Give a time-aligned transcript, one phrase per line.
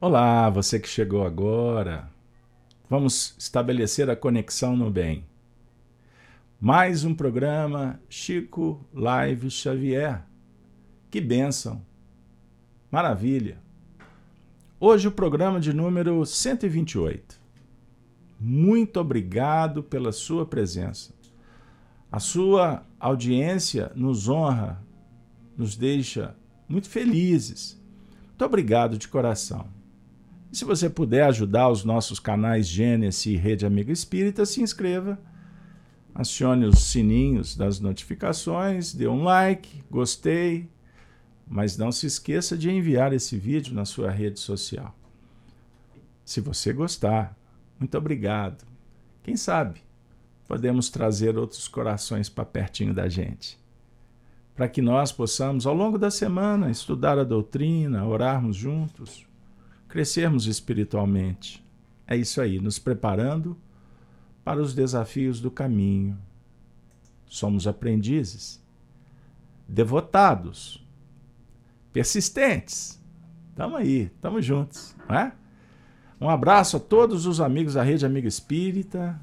[0.00, 2.08] Olá, você que chegou agora.
[2.88, 5.24] Vamos estabelecer a conexão no bem.
[6.60, 10.24] Mais um programa Chico Live Xavier.
[11.10, 11.84] Que bênção!
[12.92, 13.58] Maravilha!
[14.78, 17.40] Hoje o programa de número 128.
[18.38, 21.12] Muito obrigado pela sua presença.
[22.10, 24.80] A sua audiência nos honra,
[25.56, 26.36] nos deixa
[26.68, 27.82] muito felizes.
[28.28, 29.76] Muito obrigado de coração.
[30.50, 35.18] E se você puder ajudar os nossos canais Gênesis e Rede Amiga Espírita, se inscreva,
[36.14, 40.68] acione os sininhos das notificações, dê um like, gostei,
[41.46, 44.94] mas não se esqueça de enviar esse vídeo na sua rede social.
[46.24, 47.36] Se você gostar,
[47.78, 48.64] muito obrigado.
[49.22, 49.82] Quem sabe
[50.46, 53.58] podemos trazer outros corações para pertinho da gente.
[54.56, 59.27] Para que nós possamos, ao longo da semana, estudar a doutrina, orarmos juntos
[59.88, 61.64] crescermos espiritualmente.
[62.06, 63.56] É isso aí, nos preparando
[64.44, 66.18] para os desafios do caminho.
[67.26, 68.62] Somos aprendizes,
[69.66, 70.84] devotados,
[71.92, 73.02] persistentes.
[73.50, 75.32] Estamos aí, estamos juntos, é?
[76.20, 79.20] Um abraço a todos os amigos da Rede Amiga Espírita,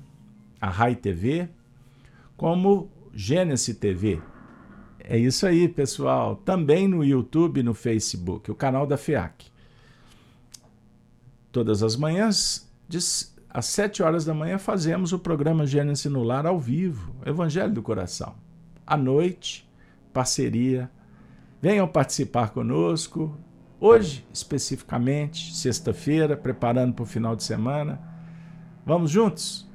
[0.62, 1.50] a RAI TV,
[2.38, 4.22] como Gênesis TV.
[5.00, 6.36] É isso aí, pessoal.
[6.38, 9.55] Também no YouTube e no Facebook, o canal da FEAC.
[11.56, 12.70] Todas as manhãs,
[13.50, 17.82] às sete horas da manhã, fazemos o programa Gênesis no Lar ao vivo, Evangelho do
[17.82, 18.36] Coração.
[18.86, 19.66] À noite,
[20.12, 20.92] parceria.
[21.62, 23.40] Venham participar conosco.
[23.80, 28.02] Hoje, especificamente, sexta-feira, preparando para o final de semana.
[28.86, 29.66] Vamos juntos?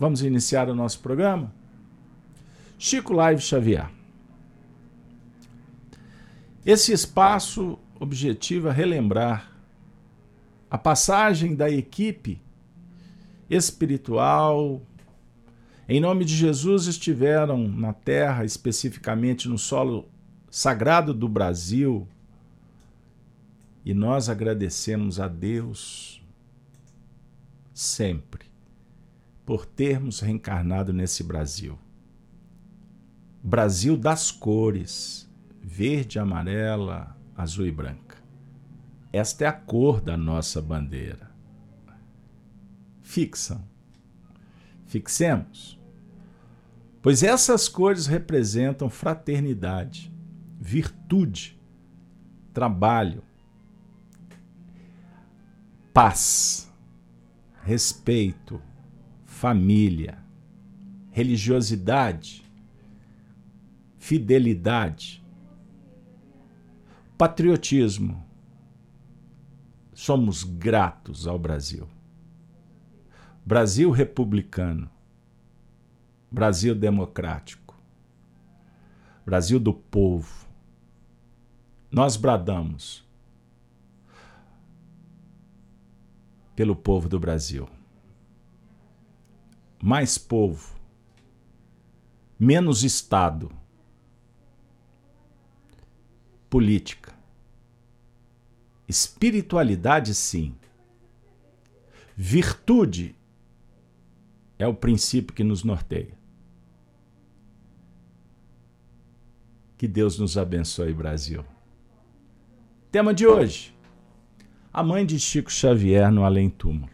[0.00, 1.52] Vamos iniciar o nosso programa?
[2.78, 3.90] Chico Live Xavier.
[6.64, 9.51] Esse espaço objetiva relembrar
[10.72, 12.40] a passagem da equipe
[13.50, 14.80] espiritual.
[15.86, 20.08] Em nome de Jesus estiveram na terra, especificamente no solo
[20.50, 22.08] sagrado do Brasil,
[23.84, 26.24] e nós agradecemos a Deus
[27.74, 28.46] sempre
[29.44, 31.78] por termos reencarnado nesse Brasil.
[33.42, 35.28] Brasil das cores,
[35.60, 38.11] verde, amarela, azul e branca.
[39.12, 41.30] Esta é a cor da nossa bandeira.
[43.02, 43.62] Fixam.
[44.86, 45.78] Fixemos.
[47.02, 50.10] Pois essas cores representam fraternidade,
[50.58, 51.60] virtude,
[52.54, 53.22] trabalho,
[55.92, 56.72] paz,
[57.64, 58.62] respeito,
[59.26, 60.18] família,
[61.10, 62.44] religiosidade,
[63.98, 65.22] fidelidade,
[67.18, 68.24] patriotismo,
[70.02, 71.88] somos gratos ao Brasil.
[73.46, 74.90] Brasil republicano,
[76.28, 77.80] Brasil democrático,
[79.24, 80.48] Brasil do povo.
[81.88, 83.06] Nós bradamos
[86.56, 87.68] pelo povo do Brasil.
[89.80, 90.74] Mais povo,
[92.40, 93.52] menos Estado,
[96.50, 97.21] política
[98.92, 100.54] Espiritualidade, sim.
[102.14, 103.16] Virtude
[104.58, 106.12] é o princípio que nos norteia.
[109.78, 111.42] Que Deus nos abençoe, Brasil.
[112.90, 113.74] Tema de hoje:
[114.70, 116.92] a mãe de Chico Xavier no além-túmulo.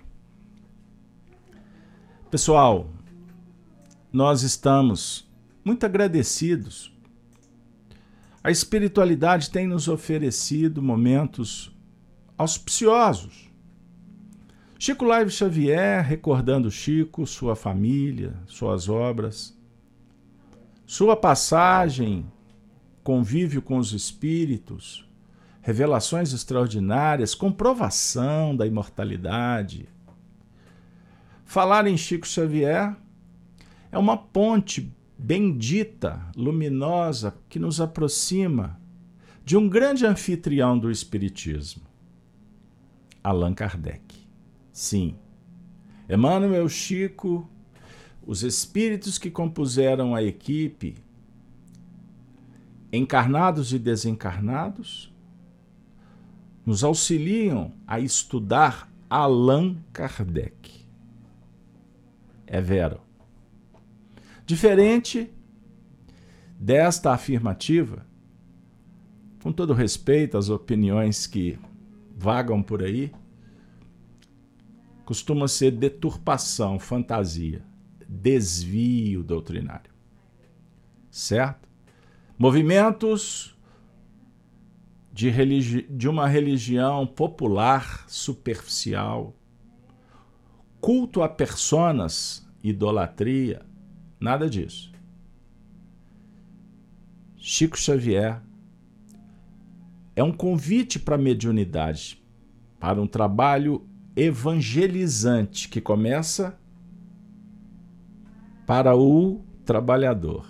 [2.31, 2.89] Pessoal,
[4.13, 5.29] nós estamos
[5.65, 6.97] muito agradecidos.
[8.45, 11.77] A espiritualidade tem nos oferecido momentos
[12.39, 13.51] auspiciosos.
[14.79, 19.59] Chico Live Xavier recordando Chico, sua família, suas obras,
[20.87, 22.25] sua passagem,
[23.03, 25.05] convívio com os espíritos,
[25.61, 29.89] revelações extraordinárias, comprovação da imortalidade.
[31.45, 32.97] Falar em Chico Xavier
[33.91, 38.81] é uma ponte bendita, luminosa, que nos aproxima
[39.45, 41.88] de um grande anfitrião do Espiritismo.
[43.23, 44.03] Allan Kardec.
[44.73, 45.17] Sim,
[46.09, 47.49] Emmanuel Chico,
[48.27, 50.97] os espíritos que compuseram a equipe,
[52.93, 55.13] encarnados e desencarnados,
[56.65, 60.87] nos auxiliam a estudar Allan Kardec.
[62.47, 63.01] É vero.
[64.47, 65.31] Diferente
[66.59, 68.07] desta afirmativa,
[69.43, 71.59] com todo respeito às opiniões que
[72.19, 73.13] vagam por aí,
[75.05, 77.65] costuma ser deturpação, fantasia,
[78.09, 79.93] desvio doutrinário.
[81.11, 81.69] Certo?
[82.37, 83.57] Movimentos
[85.13, 89.35] de, religi de uma religião popular superficial,
[90.81, 93.65] culto a personas, idolatria,
[94.19, 94.93] nada disso.
[97.37, 98.43] Chico Xavier
[100.19, 102.21] é um convite para a mediunidade,
[102.81, 103.87] para um trabalho
[104.17, 106.59] evangelizante que começa
[108.67, 110.45] para o trabalhador,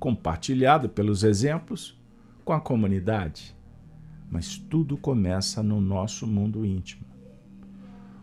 [0.00, 1.96] compartilhado pelos exemplos
[2.44, 3.56] com a comunidade.
[4.28, 7.06] Mas tudo começa no nosso mundo íntimo.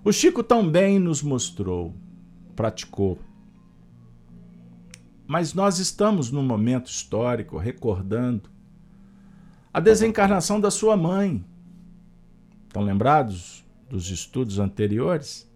[0.03, 1.95] O Chico também nos mostrou,
[2.53, 3.17] praticou.
[5.25, 8.52] Mas nós estamos num momento histórico recordando
[9.73, 11.43] a desencarnação da sua mãe.
[12.67, 13.63] Estão lembrados?
[13.93, 15.47] dos estudos anteriores,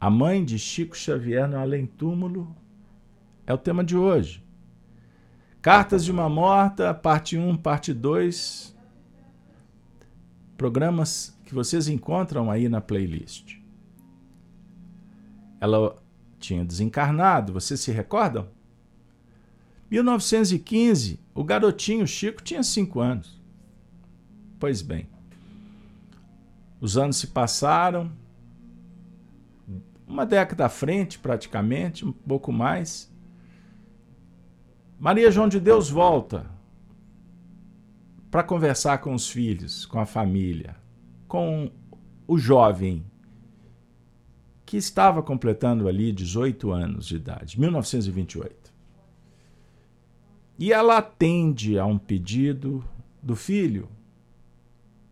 [0.00, 2.52] a mãe de Chico Xavier no além-túmulo
[3.46, 4.44] é o tema de hoje.
[5.62, 8.76] Cartas de uma Morta, parte 1, parte 2.
[10.56, 13.60] Programas que vocês encontram aí na playlist.
[15.60, 15.94] Ela
[16.40, 18.48] tinha desencarnado, vocês se recordam?
[19.90, 23.40] 1915, o garotinho Chico tinha 5 anos.
[24.58, 25.08] Pois bem,
[26.80, 28.10] os anos se passaram,
[30.06, 33.12] uma década à frente, praticamente, um pouco mais.
[34.98, 36.46] Maria João de Deus volta
[38.30, 40.76] para conversar com os filhos, com a família,
[41.26, 41.70] com
[42.26, 43.04] o jovem
[44.64, 48.65] que estava completando ali 18 anos de idade, 1928.
[50.58, 52.84] E ela atende a um pedido
[53.22, 53.88] do filho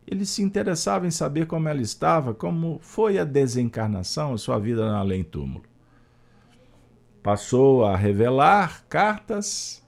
[0.07, 4.87] ele se interessava em saber como ela estava, como foi a desencarnação, a sua vida
[4.87, 5.65] no além-túmulo.
[7.23, 9.83] Passou a revelar cartas,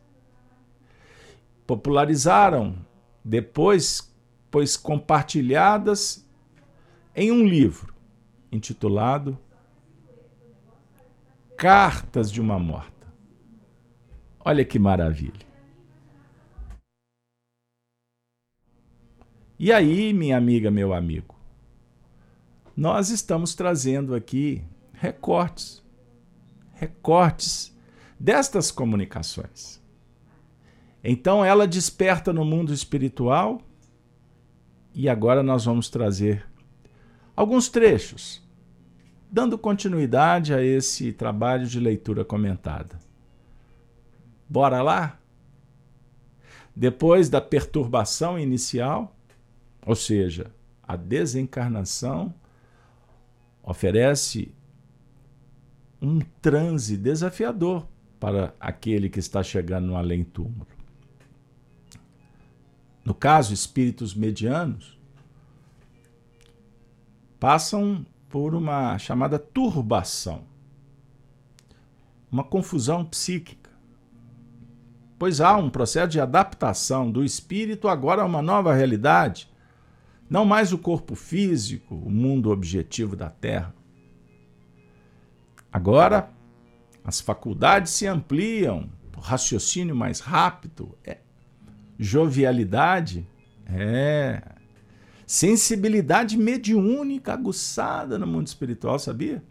[1.67, 2.76] popularizaram
[3.23, 4.11] depois,
[4.50, 6.26] pois compartilhadas
[7.14, 7.94] em um livro
[8.50, 9.38] intitulado
[11.59, 12.95] Cartas de uma Morta.
[14.48, 15.44] Olha que maravilha.
[19.58, 21.34] E aí, minha amiga, meu amigo,
[22.76, 24.62] nós estamos trazendo aqui
[24.93, 25.82] recortes,
[26.75, 27.76] recortes
[28.20, 29.82] destas comunicações.
[31.02, 33.60] Então ela desperta no mundo espiritual
[34.94, 36.46] e agora nós vamos trazer
[37.34, 38.40] alguns trechos,
[39.28, 43.06] dando continuidade a esse trabalho de leitura comentada.
[44.48, 45.19] Bora lá?
[46.75, 49.16] Depois da perturbação inicial,
[49.84, 50.52] ou seja,
[50.82, 52.34] a desencarnação
[53.62, 54.54] oferece
[56.00, 57.87] um transe desafiador
[58.20, 60.66] para aquele que está chegando no além-túmulo.
[63.04, 64.99] No caso, espíritos medianos
[67.38, 70.44] passam por uma chamada turbação,
[72.31, 73.65] uma confusão psíquica,
[75.18, 79.48] pois há um processo de adaptação do espírito agora a uma nova realidade
[80.28, 83.75] não mais o corpo físico, o mundo objetivo da Terra.
[85.73, 86.30] Agora,
[87.04, 91.18] as faculdades se ampliam, raciocínio mais rápido, é,
[91.99, 93.26] jovialidade,
[93.66, 94.42] é,
[95.26, 99.42] sensibilidade mediúnica aguçada no mundo espiritual, sabia?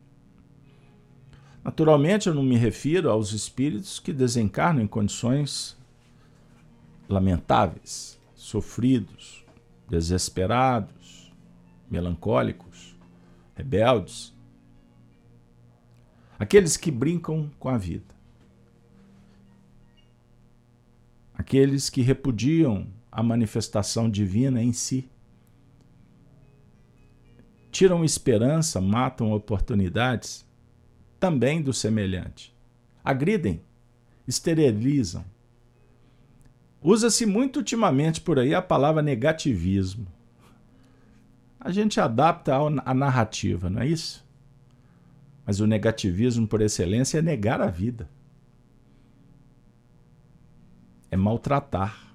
[1.66, 5.76] Naturalmente, eu não me refiro aos espíritos que desencarnam em condições
[7.10, 9.44] lamentáveis, sofridos,
[9.90, 11.34] desesperados,
[11.90, 12.96] melancólicos,
[13.56, 14.32] rebeldes,
[16.38, 18.14] aqueles que brincam com a vida,
[21.34, 25.10] aqueles que repudiam a manifestação divina em si,
[27.72, 30.46] tiram esperança, matam oportunidades
[31.26, 32.56] também do semelhante,
[33.04, 33.60] agridem,
[34.28, 35.26] esterilizam,
[36.84, 40.06] Usa-se muito ultimamente por aí a palavra negativismo.
[41.60, 44.24] A gente adapta a narrativa, não é isso?
[45.44, 48.08] Mas o negativismo, por excelência, é negar a vida.
[51.10, 52.06] É maltratar.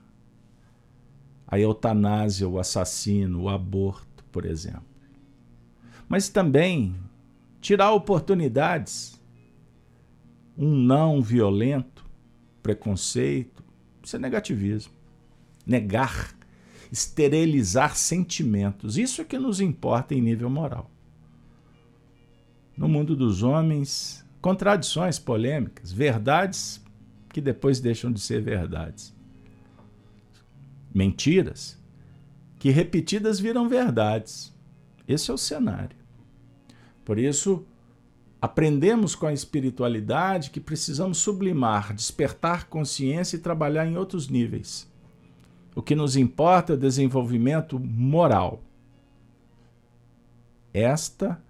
[1.48, 4.84] A eutanásia, o assassino, o aborto, por exemplo.
[6.08, 6.94] Mas também
[7.60, 9.20] tirar oportunidades.
[10.56, 12.04] Um não violento,
[12.62, 13.64] preconceito,
[14.02, 14.92] isso é negativismo.
[15.66, 16.34] Negar.
[16.90, 18.98] esterilizar sentimentos.
[18.98, 20.90] Isso é que nos importa em nível moral.
[22.76, 26.82] No mundo dos homens, contradições polêmicas, verdades
[27.32, 29.14] que depois deixam de ser verdades.
[30.92, 31.78] Mentiras
[32.58, 34.52] que repetidas viram verdades.
[35.06, 35.99] Esse é o cenário.
[37.04, 37.64] Por isso,
[38.40, 44.88] aprendemos com a espiritualidade que precisamos sublimar, despertar consciência e trabalhar em outros níveis.
[45.74, 48.62] O que nos importa é o desenvolvimento moral.
[50.72, 51.42] Esta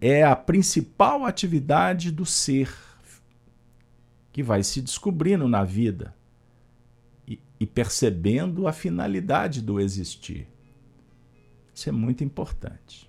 [0.00, 2.72] é a principal atividade do ser
[4.32, 6.14] que vai se descobrindo na vida
[7.60, 10.46] e, percebendo a finalidade do existir.
[11.74, 13.07] Isso é muito importante.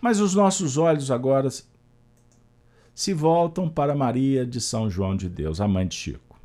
[0.00, 1.48] Mas os nossos olhos agora
[2.94, 6.38] se voltam para Maria de São João de Deus, a mãe de Chico.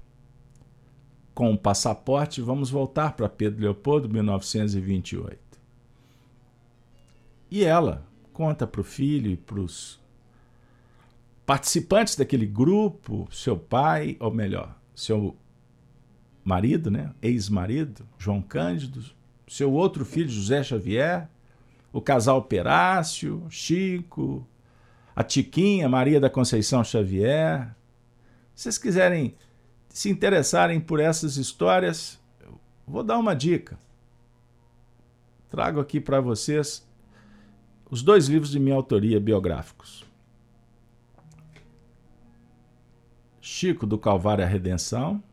[1.33, 5.38] Com o passaporte, vamos voltar para Pedro Leopoldo, 1928.
[7.51, 10.00] E ela conta para o filho e para os
[11.45, 15.35] participantes daquele grupo, seu pai, ou melhor, seu
[16.43, 17.13] marido, né?
[17.21, 19.03] ex-marido, João Cândido,
[19.47, 21.29] seu outro filho, José Xavier,
[21.96, 24.46] o casal Perácio, Chico,
[25.16, 27.74] a Tiquinha, Maria da Conceição Xavier.
[28.54, 29.34] Se vocês quiserem
[29.88, 32.20] se interessarem por essas histórias,
[32.86, 33.80] vou dar uma dica.
[35.50, 36.86] Trago aqui para vocês
[37.90, 40.04] os dois livros de minha autoria biográficos.
[43.40, 45.24] Chico do Calvário à Redenção,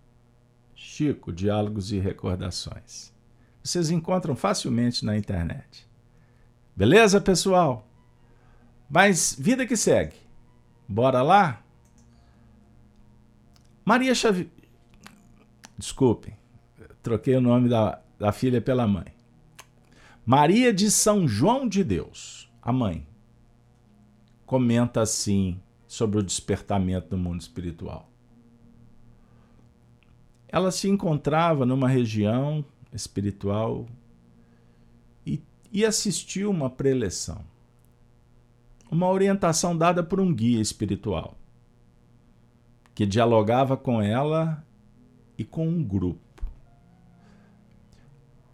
[0.77, 3.13] Chico, Diálogos e Recordações.
[3.61, 5.91] Vocês encontram facilmente na internet.
[6.75, 7.87] Beleza, pessoal?
[8.89, 10.17] Mas vida que segue.
[10.89, 11.63] Bora lá?
[13.85, 14.49] Maria Xavier.
[15.77, 16.37] Desculpem,
[17.03, 19.07] troquei o nome da, da filha pela mãe.
[20.25, 23.07] Maria de São João de Deus, a mãe,
[24.47, 28.09] comenta assim sobre o despertamento do mundo espiritual.
[30.49, 33.87] Ela se encontrava numa região espiritual
[35.73, 37.43] e assistiu uma preleção.
[38.91, 41.39] Uma orientação dada por um guia espiritual,
[42.95, 44.63] que dialogava com ela
[45.39, 46.21] e com um grupo.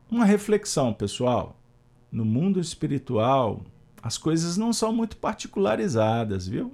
[0.08, 1.56] Uma reflexão, pessoal.
[2.10, 3.62] No mundo espiritual,
[4.00, 6.72] as coisas não são muito particularizadas, viu?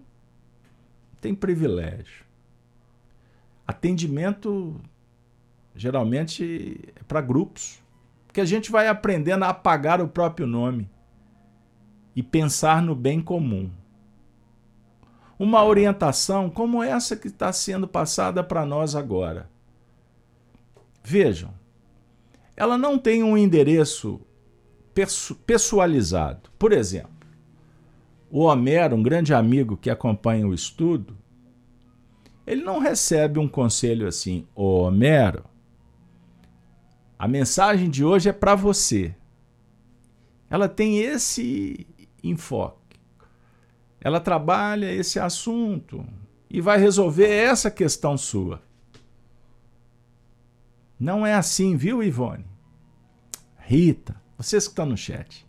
[1.22, 2.22] Tem privilégio.
[3.66, 4.78] Atendimento
[5.74, 7.82] geralmente é para grupos
[8.35, 10.91] que a gente vai aprendendo a apagar o próprio nome
[12.17, 13.71] e pensar no bem comum.
[15.38, 19.49] Uma orientação como essa que está sendo passada para nós agora.
[21.00, 21.55] Vejam,
[22.57, 24.21] ela não tem um endereço
[25.47, 26.50] pessoalizado.
[26.59, 27.14] Por exemplo,
[28.29, 31.17] o Homero, um grande amigo que acompanha o estudo,
[32.45, 35.45] ele não recebe um conselho assim: Homero,
[37.25, 39.16] a mensagem de hoje é para você.
[40.50, 41.87] Ela tem esse
[42.23, 43.00] enfoque.
[43.99, 46.07] Ela trabalha esse assunto
[46.50, 48.61] e vai resolver essa questão sua.
[51.00, 52.45] Não é assim, viu, Ivone?
[53.57, 55.47] Rita, vocês que estão no chat.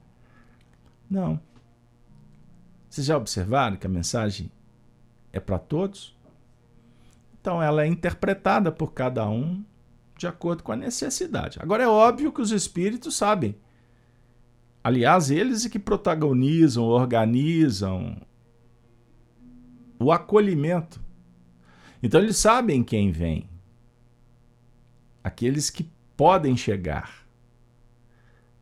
[1.10, 1.38] Não.
[2.89, 4.50] Vocês já observaram que a mensagem
[5.34, 6.17] é para todos?
[7.41, 9.62] Então ela é interpretada por cada um
[10.17, 11.60] de acordo com a necessidade.
[11.62, 13.55] Agora é óbvio que os espíritos sabem.
[14.84, 18.22] Aliás, eles é que protagonizam, organizam
[20.00, 21.01] o acolhimento.
[22.01, 23.50] Então eles sabem quem vem.
[25.24, 27.25] Aqueles que podem chegar.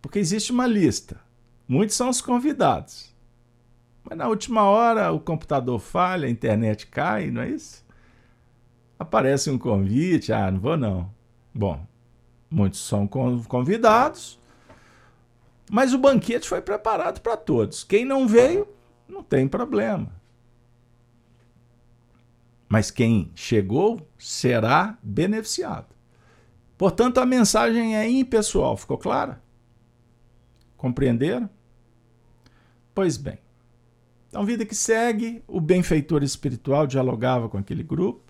[0.01, 1.19] Porque existe uma lista.
[1.67, 3.13] Muitos são os convidados.
[4.03, 7.86] Mas na última hora o computador falha, a internet cai, não é isso?
[8.98, 11.12] Aparece um convite, ah, não vou não.
[11.53, 11.86] Bom,
[12.50, 14.39] muitos são convidados,
[15.69, 17.83] mas o banquete foi preparado para todos.
[17.83, 18.67] Quem não veio,
[19.07, 20.12] não tem problema.
[22.67, 25.93] Mas quem chegou será beneficiado.
[26.75, 29.41] Portanto, a mensagem é impessoal, ficou clara?
[30.75, 31.48] Compreenderam?
[32.95, 33.38] Pois bem.
[34.27, 38.23] Então, vida que segue, o benfeitor espiritual dialogava com aquele grupo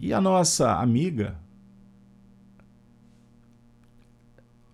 [0.00, 1.38] e a nossa amiga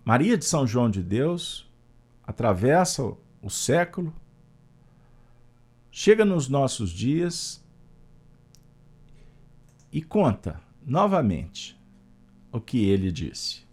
[0.04, 1.66] Maria de São João de Deus
[2.22, 3.02] atravessa
[3.40, 4.14] o século,
[5.90, 7.64] chega nos nossos dias
[9.90, 11.80] e conta novamente
[12.52, 13.64] o que ele disse.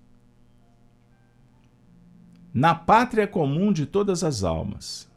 [2.54, 5.10] Na pátria comum de todas as almas,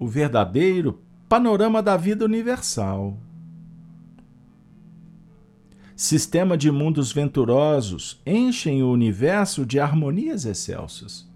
[0.00, 3.18] o verdadeiro panorama da vida universal.
[5.94, 11.28] Sistema de mundos venturosos enchem o universo de harmonias excelsas.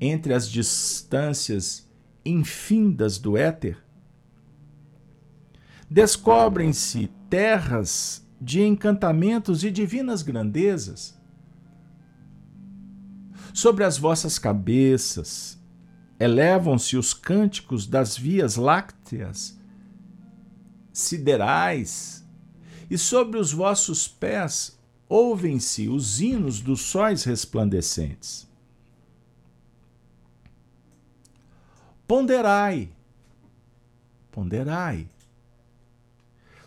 [0.00, 1.86] Entre as distâncias
[2.24, 3.76] infindas do éter,
[5.90, 11.20] descobrem-se terras de encantamentos e divinas grandezas.
[13.52, 15.61] Sobre as vossas cabeças
[16.22, 19.58] elevam-se os cânticos das vias lácteas
[20.92, 22.24] siderais,
[22.88, 28.48] e sobre os vossos pés ouvem-se os hinos dos sóis resplandecentes.
[32.06, 32.88] Ponderai,
[34.30, 35.08] ponderai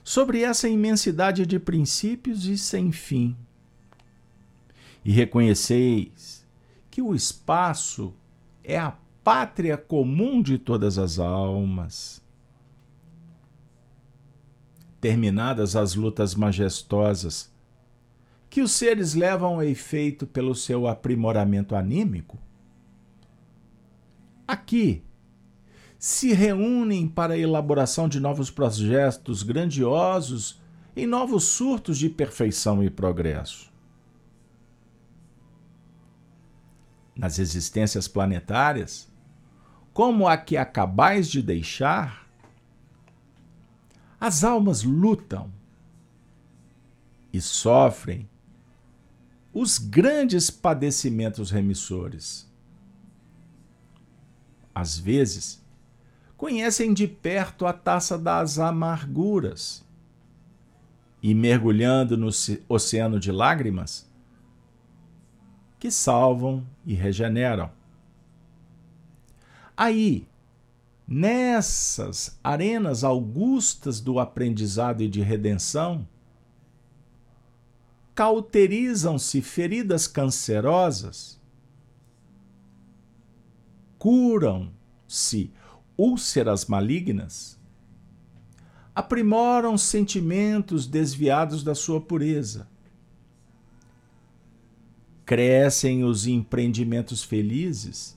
[0.04, 3.38] sobre essa imensidade de princípios e sem fim.
[5.06, 6.46] E reconheceis
[6.92, 8.14] que o espaço
[8.62, 12.24] é a pátria comum de todas as almas.
[15.02, 17.52] Terminadas as lutas majestosas
[18.52, 22.38] que os seres levam a efeito pelo seu aprimoramento anímico,
[24.48, 25.04] aqui
[25.98, 30.62] se reúnem para a elaboração de novos projetos grandiosos
[30.96, 33.74] em novos surtos de perfeição e progresso.
[37.16, 39.15] Nas existências planetárias,
[39.96, 42.28] como a que acabais de deixar,
[44.20, 45.50] as almas lutam
[47.32, 48.28] e sofrem
[49.54, 52.46] os grandes padecimentos remissores.
[54.76, 55.64] Às vezes,
[56.36, 59.82] conhecem de perto a taça das amarguras.
[61.24, 62.28] E mergulhando no
[62.68, 64.06] oceano de lágrimas,
[65.80, 67.72] que salvam e regeneram.
[69.78, 70.26] Aí,
[71.06, 76.08] nessas arenas augustas do aprendizado e de redenção,
[78.14, 81.38] cauterizam-se feridas cancerosas,
[84.00, 85.52] curam-se
[85.98, 87.60] úlceras malignas,
[88.94, 92.66] aprimoram sentimentos desviados da sua pureza.
[95.26, 98.16] Crescem os empreendimentos felizes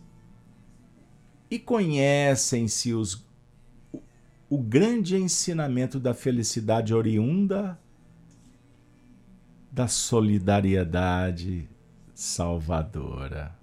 [1.51, 3.27] e conhecem-se os
[4.51, 7.79] o grande ensinamento da felicidade oriunda
[9.71, 11.69] da solidariedade
[12.15, 13.55] salvadora.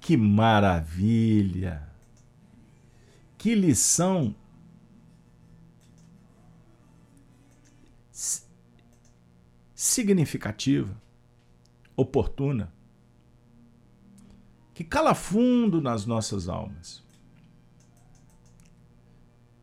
[0.00, 1.86] Que maravilha!
[3.36, 4.34] Que lição
[9.74, 10.96] significativa,
[11.96, 12.72] oportuna,
[14.74, 17.02] que cala fundo nas nossas almas.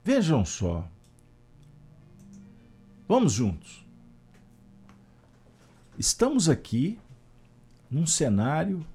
[0.03, 0.87] Vejam só.
[3.07, 3.85] Vamos juntos.
[5.97, 6.99] Estamos aqui
[7.89, 8.85] num cenário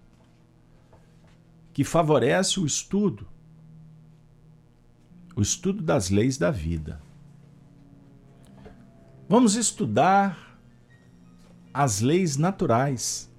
[1.72, 3.26] que favorece o estudo
[5.36, 7.00] o estudo das leis da vida.
[9.28, 10.58] Vamos estudar
[11.72, 13.30] as leis naturais,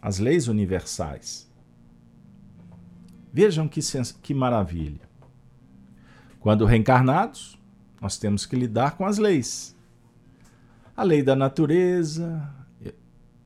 [0.00, 1.48] as leis universais.
[3.32, 3.80] Vejam que,
[4.22, 5.08] que maravilha.
[6.40, 7.58] Quando reencarnados,
[8.00, 9.76] nós temos que lidar com as leis.
[10.96, 12.48] A lei da natureza.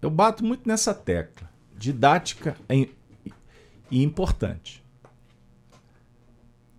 [0.00, 1.50] Eu bato muito nessa tecla.
[1.76, 2.88] Didática é
[3.90, 4.82] e importante.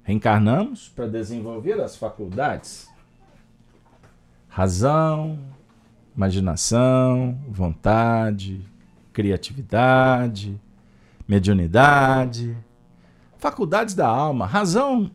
[0.04, 2.92] Reencarnamos para desenvolver as faculdades
[4.54, 5.40] razão,
[6.16, 8.64] imaginação, vontade,
[9.14, 10.60] criatividade,
[11.28, 12.58] mediunidade,
[13.38, 15.12] faculdades da alma, razão,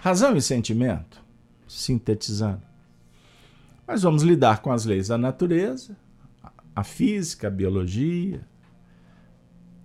[0.00, 1.22] razão e sentimento,
[1.68, 2.62] sintetizando.
[3.86, 5.96] Mas vamos lidar com as leis da natureza,
[6.74, 8.40] a física, a biologia,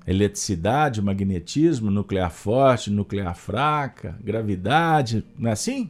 [0.05, 5.89] eletricidade, magnetismo, nuclear forte, nuclear fraca, gravidade, não é assim?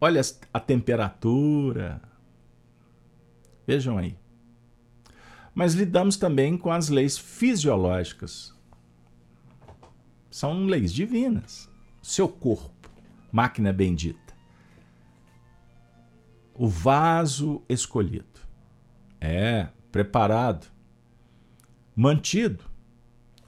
[0.00, 0.20] Olha
[0.52, 2.00] a temperatura.
[3.66, 4.16] Vejam aí.
[5.54, 8.54] Mas lidamos também com as leis fisiológicas.
[10.30, 11.70] São leis divinas.
[12.02, 12.90] Seu corpo,
[13.30, 14.34] máquina bendita.
[16.52, 18.40] O vaso escolhido.
[19.20, 20.66] É, preparado,
[21.96, 22.64] mantido,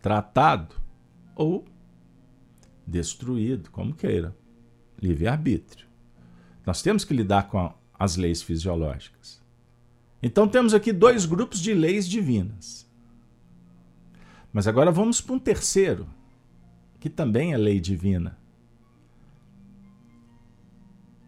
[0.00, 0.74] tratado
[1.35, 1.64] ou
[2.87, 4.35] destruído, como queira.
[5.02, 5.87] Livre-arbítrio.
[6.64, 9.36] Nós temos que lidar com as leis fisiológicas.
[10.22, 12.88] Então temos aqui dois grupos de leis divinas.
[14.52, 16.09] Mas agora vamos para um terceiro,
[16.98, 18.38] que também é lei divina.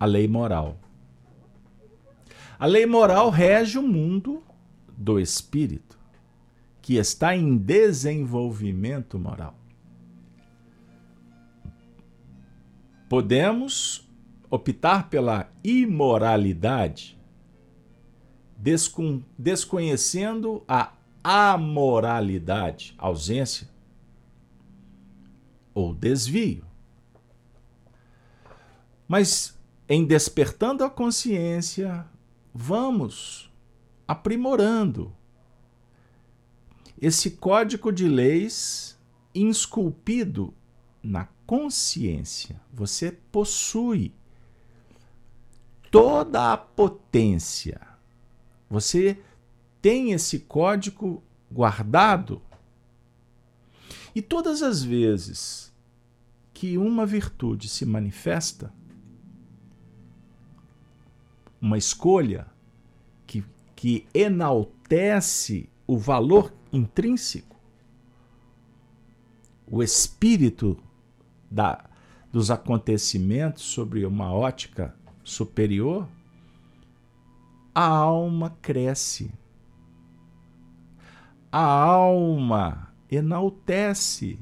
[0.00, 0.80] A lei moral.
[2.58, 4.42] A lei moral rege o mundo
[4.96, 5.98] do espírito
[6.80, 9.54] que está em desenvolvimento moral.
[13.10, 14.08] Podemos
[14.48, 17.17] optar pela imoralidade,
[19.36, 20.92] desconhecendo a
[21.22, 23.68] amoralidade, ausência
[25.72, 26.64] ou desvio.
[29.06, 29.56] Mas
[29.88, 32.04] em despertando a consciência,
[32.52, 33.50] vamos
[34.06, 35.14] aprimorando
[37.00, 38.98] esse código de leis
[39.32, 40.52] esculpido
[41.02, 42.60] na consciência.
[42.72, 44.12] Você possui
[45.90, 47.87] toda a potência.
[48.68, 49.18] Você
[49.80, 52.42] tem esse código guardado.
[54.14, 55.72] E todas as vezes
[56.52, 58.72] que uma virtude se manifesta,
[61.60, 62.46] uma escolha,
[63.78, 67.56] que enaltece o valor intrínseco,
[69.70, 70.76] o espírito
[71.48, 71.88] da,
[72.32, 76.08] dos acontecimentos sobre uma ótica superior,
[77.74, 79.32] a alma cresce.
[81.50, 84.38] A alma enaltece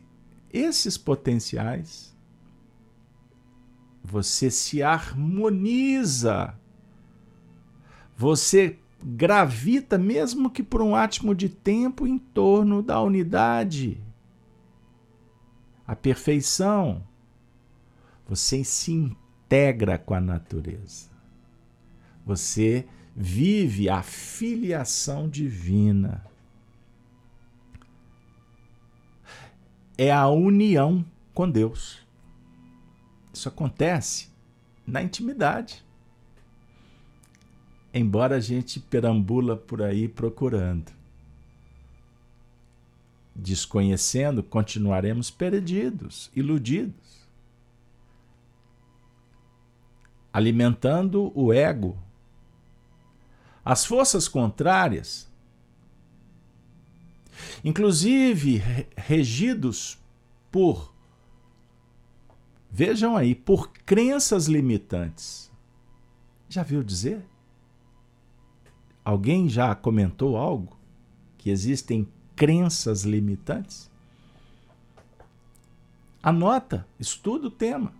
[0.52, 2.16] esses potenciais.
[4.02, 6.54] Você se harmoniza.
[8.16, 14.02] Você gravita, mesmo que por um átimo de tempo, em torno da unidade.
[15.86, 17.06] A perfeição.
[18.28, 21.10] Você se integra com a natureza.
[22.24, 22.86] Você
[23.16, 26.24] vive a filiação divina.
[29.96, 31.98] É a união com Deus.
[33.32, 34.28] Isso acontece
[34.86, 35.86] na intimidade
[37.98, 40.92] embora a gente perambula por aí procurando.
[43.34, 47.26] Desconhecendo, continuaremos perdidos, iludidos.
[50.30, 51.96] Alimentando o ego.
[53.66, 55.28] As forças contrárias,
[57.64, 58.62] inclusive
[58.96, 59.98] regidos
[60.52, 60.94] por,
[62.70, 65.50] vejam aí, por crenças limitantes.
[66.48, 67.26] Já viu dizer?
[69.04, 70.78] Alguém já comentou algo?
[71.36, 73.90] Que existem crenças limitantes?
[76.22, 77.92] Anota, estuda o tema.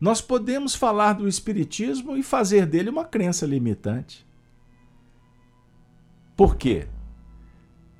[0.00, 4.26] Nós podemos falar do Espiritismo e fazer dele uma crença limitante.
[6.36, 6.86] Por quê?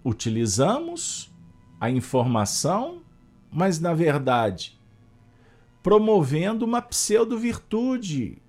[0.04, 1.34] Utilizamos
[1.80, 3.02] a informação,
[3.50, 4.76] mas na verdade
[5.86, 8.42] promovendo uma pseudo-virtude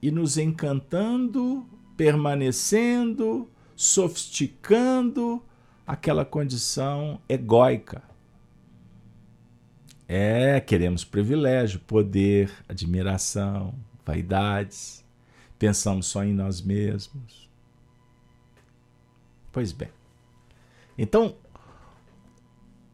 [0.00, 5.42] e nos encantando permanecendo, sofisticando
[5.84, 8.02] aquela condição egóica.
[10.06, 15.04] É, queremos privilégio, poder, admiração, vaidades.
[15.58, 17.48] Pensamos só em nós mesmos.
[19.50, 19.88] Pois bem.
[20.98, 21.36] Então,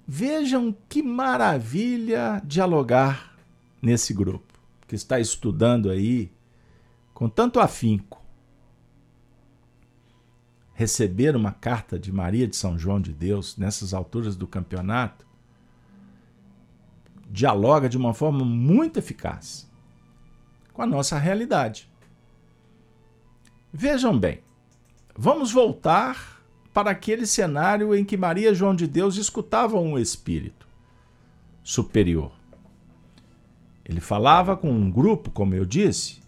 [0.06, 3.36] vejam que maravilha dialogar
[3.82, 4.52] nesse grupo
[4.86, 6.30] que está estudando aí
[7.12, 8.22] com tanto afinco.
[10.74, 15.29] Receber uma carta de Maria de São João de Deus nessas alturas do campeonato
[17.30, 19.70] dialoga de uma forma muito eficaz
[20.72, 21.88] com a nossa realidade.
[23.72, 24.40] Vejam bem,
[25.16, 26.42] vamos voltar
[26.74, 30.66] para aquele cenário em que Maria João de Deus escutavam um espírito
[31.62, 32.32] superior.
[33.84, 36.20] Ele falava com um grupo, como eu disse,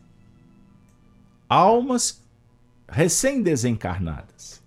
[1.48, 2.22] almas
[2.88, 4.62] recém-desencarnadas.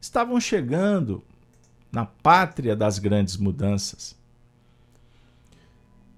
[0.00, 1.22] Estavam chegando
[1.90, 4.16] na pátria das grandes mudanças.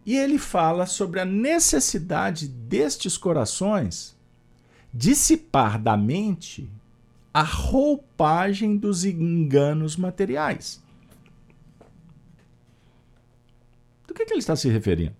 [0.06, 4.16] E ele fala sobre a necessidade destes corações
[4.94, 6.70] dissipar da mente
[7.34, 10.80] a roupagem dos enganos materiais.
[14.06, 15.14] Do que, que ele está se referindo?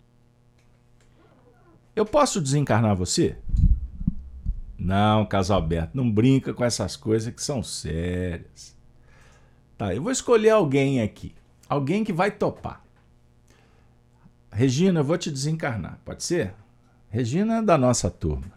[1.95, 3.37] Eu posso desencarnar você?
[4.79, 8.77] Não, Casalberto, não brinca com essas coisas que são sérias.
[9.77, 11.35] Tá, eu vou escolher alguém aqui.
[11.69, 12.86] Alguém que vai topar.
[14.57, 16.55] Regina, eu vou te desencarnar, pode ser?
[17.11, 18.53] Regina é da nossa turma.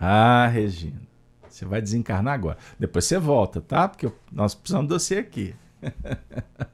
[0.00, 1.02] Ah, Regina,
[1.46, 2.56] você vai desencarnar agora.
[2.78, 3.86] Depois você volta, tá?
[3.86, 5.54] Porque nós precisamos de você aqui.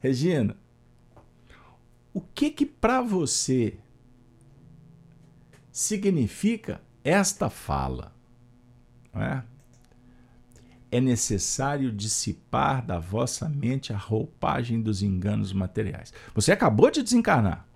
[0.00, 0.56] Regina,
[2.12, 3.78] o que que para você
[5.70, 8.12] significa esta fala?
[9.14, 9.44] Não é?
[10.92, 16.12] É necessário dissipar da vossa mente a roupagem dos enganos materiais.
[16.34, 17.66] Você acabou de desencarnar.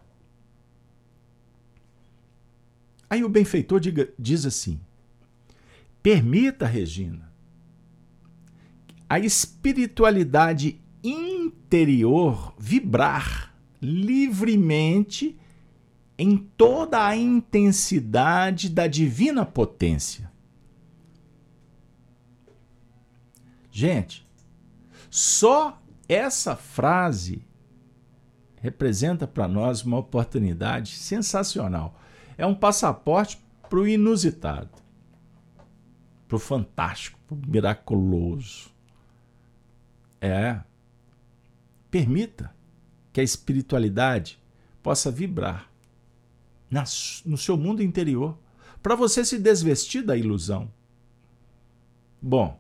[3.09, 4.79] Aí o benfeitor diga, diz assim:
[6.03, 7.33] permita, Regina,
[9.09, 15.39] a espiritualidade interior vibrar livremente
[16.19, 20.36] em toda a intensidade da divina potência.
[23.79, 24.27] Gente,
[25.11, 27.47] só essa frase
[28.57, 32.01] representa para nós uma oportunidade sensacional.
[32.39, 34.71] É um passaporte para o inusitado,
[36.27, 38.71] para o fantástico, para o miraculoso.
[40.23, 40.59] É.
[41.91, 42.57] Permita
[43.13, 44.43] que a espiritualidade
[44.83, 45.71] possa vibrar
[47.27, 48.39] no seu mundo interior,
[48.83, 50.73] para você se desvestir da ilusão.
[52.23, 52.59] Bom,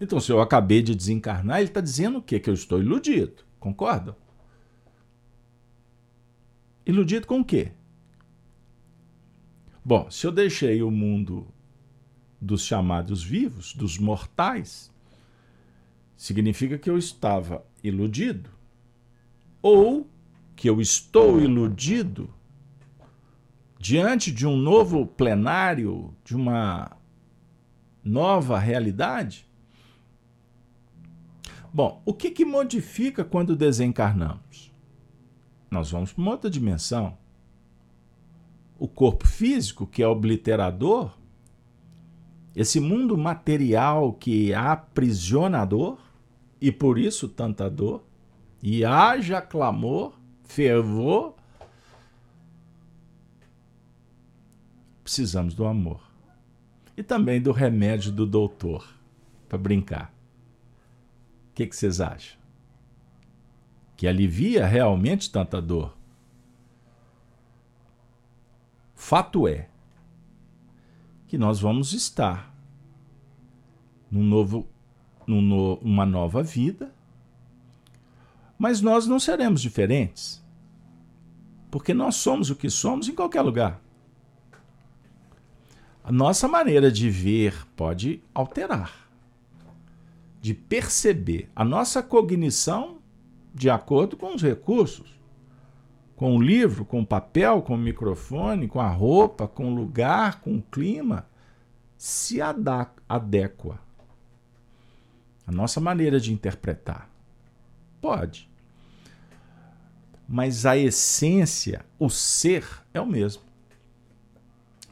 [0.00, 2.38] então, se eu acabei de desencarnar, ele está dizendo o quê?
[2.38, 3.44] Que eu estou iludido.
[3.58, 4.14] Concordam?
[6.84, 7.72] Iludido com o quê?
[9.84, 11.46] Bom, se eu deixei o mundo
[12.40, 14.92] dos chamados vivos, dos mortais,
[16.16, 18.50] significa que eu estava iludido.
[19.62, 20.08] Ou
[20.54, 22.32] que eu estou iludido
[23.78, 26.96] diante de um novo plenário, de uma
[28.02, 29.46] nova realidade.
[31.76, 34.72] Bom, o que, que modifica quando desencarnamos?
[35.70, 37.18] Nós vamos para uma outra dimensão.
[38.78, 41.12] O corpo físico, que é obliterador,
[42.54, 45.98] esse mundo material que é aprisionador,
[46.58, 48.02] e por isso tanta dor,
[48.62, 51.34] e haja clamor, fervor,
[55.04, 56.00] precisamos do amor.
[56.96, 58.88] E também do remédio do doutor,
[59.46, 60.15] para brincar
[61.56, 62.38] que, que vocês acham?
[63.96, 65.96] Que alivia realmente tanta dor?
[68.94, 69.66] Fato é
[71.26, 72.54] que nós vamos estar
[74.10, 74.68] num novo,
[75.26, 76.94] numa nova vida,
[78.58, 80.44] mas nós não seremos diferentes,
[81.70, 83.80] porque nós somos o que somos em qualquer lugar.
[86.04, 89.05] A nossa maneira de ver pode alterar
[90.46, 92.98] de perceber a nossa cognição
[93.52, 95.18] de acordo com os recursos,
[96.14, 100.40] com o livro, com o papel, com o microfone, com a roupa, com o lugar,
[100.40, 101.26] com o clima,
[101.98, 103.80] se adequa.
[105.44, 107.10] A nossa maneira de interpretar.
[108.00, 108.48] Pode.
[110.28, 113.42] Mas a essência, o ser, é o mesmo.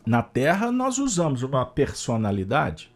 [0.04, 2.92] Na Terra, nós usamos uma personalidade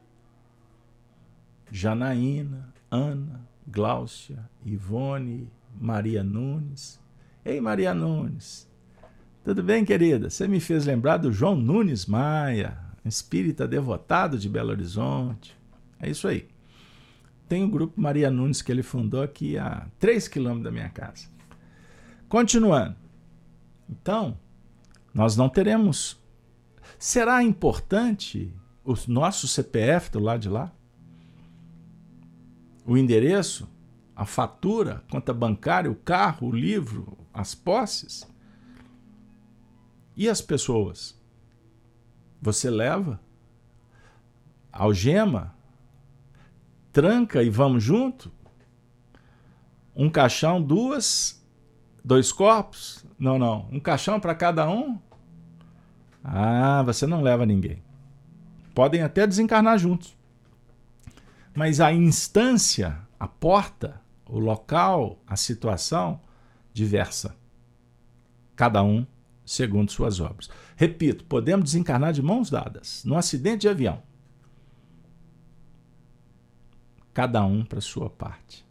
[1.70, 7.00] Janaína, Ana, Gláucia, Ivone, Maria Nunes.
[7.44, 8.68] Ei, Maria Nunes.
[9.44, 10.28] Tudo bem, querida?
[10.30, 15.56] Você me fez lembrar do João Nunes Maia, espírita devotado de Belo Horizonte.
[16.00, 16.48] É isso aí.
[17.48, 21.28] Tem o grupo Maria Nunes que ele fundou aqui a 3 quilômetros da minha casa.
[22.28, 22.94] Continuando.
[23.88, 24.38] Então,
[25.14, 26.20] nós não teremos.
[26.98, 28.52] Será importante
[28.84, 30.70] o nosso CPF do lado de lá?
[32.88, 33.68] O endereço?
[34.16, 35.04] A fatura?
[35.10, 35.90] Conta bancária?
[35.90, 36.48] O carro?
[36.48, 37.18] O livro?
[37.34, 38.26] As posses?
[40.16, 41.14] E as pessoas?
[42.40, 43.20] Você leva?
[44.72, 45.54] Algema?
[46.90, 48.32] Tranca e vamos junto?
[49.94, 51.46] Um caixão, duas,
[52.02, 53.04] dois corpos?
[53.18, 53.68] Não, não.
[53.70, 54.98] Um caixão para cada um?
[56.24, 57.82] Ah, você não leva ninguém.
[58.74, 60.17] Podem até desencarnar juntos.
[61.58, 66.20] Mas a instância, a porta, o local, a situação,
[66.72, 67.34] diversa.
[68.54, 69.04] Cada um
[69.44, 70.48] segundo suas obras.
[70.76, 74.00] Repito, podemos desencarnar de mãos dadas, num acidente de avião.
[77.12, 78.64] Cada um para sua parte.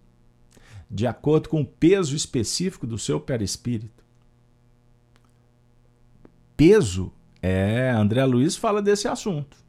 [0.90, 4.02] De acordo com o peso específico do seu perispírito.
[6.56, 9.67] Peso, é, André Luiz fala desse assunto.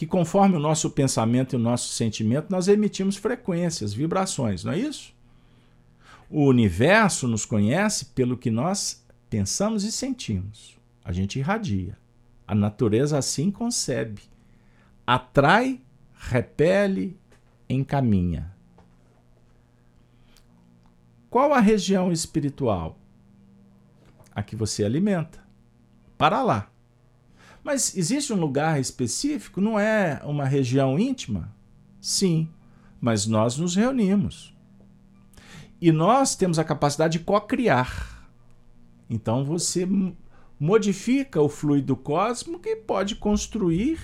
[0.00, 4.78] Que conforme o nosso pensamento e o nosso sentimento, nós emitimos frequências, vibrações, não é
[4.78, 5.14] isso?
[6.30, 10.78] O universo nos conhece pelo que nós pensamos e sentimos.
[11.04, 11.98] A gente irradia.
[12.48, 14.22] A natureza assim concebe.
[15.06, 15.78] Atrai,
[16.14, 17.14] repele,
[17.68, 18.56] encaminha.
[21.28, 22.98] Qual a região espiritual?
[24.34, 25.44] A que você alimenta.
[26.16, 26.69] Para lá.
[27.62, 29.60] Mas existe um lugar específico?
[29.60, 31.54] Não é uma região íntima?
[32.00, 32.48] Sim,
[33.00, 34.54] mas nós nos reunimos.
[35.80, 38.28] E nós temos a capacidade de co-criar.
[39.08, 39.88] Então você
[40.58, 43.98] modifica o fluido cósmico e pode construir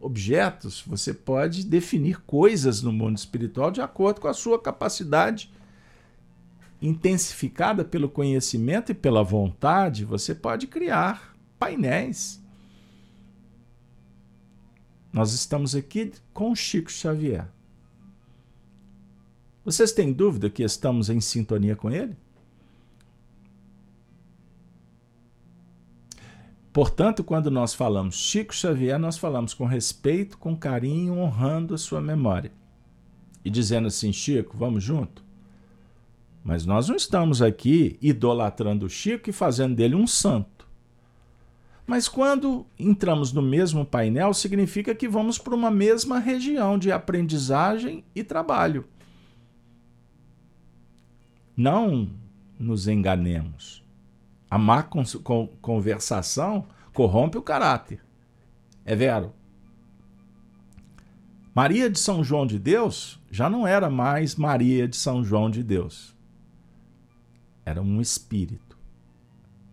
[0.00, 5.50] objetos, você pode definir coisas no mundo espiritual de acordo com a sua capacidade
[6.80, 12.40] intensificada pelo conhecimento e pela vontade, você pode criar painéis.
[15.12, 17.48] Nós estamos aqui com Chico Xavier.
[19.64, 22.16] Vocês têm dúvida que estamos em sintonia com ele?
[26.72, 32.00] Portanto, quando nós falamos Chico Xavier, nós falamos com respeito, com carinho, honrando a sua
[32.00, 32.52] memória.
[33.44, 35.24] E dizendo assim, Chico, vamos junto?
[36.44, 40.57] Mas nós não estamos aqui idolatrando o Chico e fazendo dele um santo.
[41.88, 48.04] Mas quando entramos no mesmo painel, significa que vamos para uma mesma região de aprendizagem
[48.14, 48.84] e trabalho.
[51.56, 52.10] Não
[52.60, 53.82] nos enganemos.
[54.50, 54.86] A má
[55.62, 58.04] conversação corrompe o caráter.
[58.84, 59.32] É vero.
[61.54, 65.62] Maria de São João de Deus já não era mais Maria de São João de
[65.62, 66.14] Deus.
[67.64, 68.76] Era um espírito.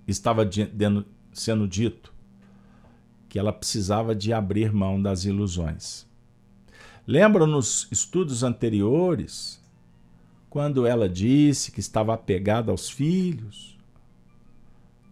[0.07, 0.49] Estava
[1.35, 2.11] sendo dito
[3.29, 6.07] que ela precisava de abrir mão das ilusões.
[7.05, 9.61] Lembra nos estudos anteriores,
[10.49, 13.75] quando ela disse que estava apegada aos filhos?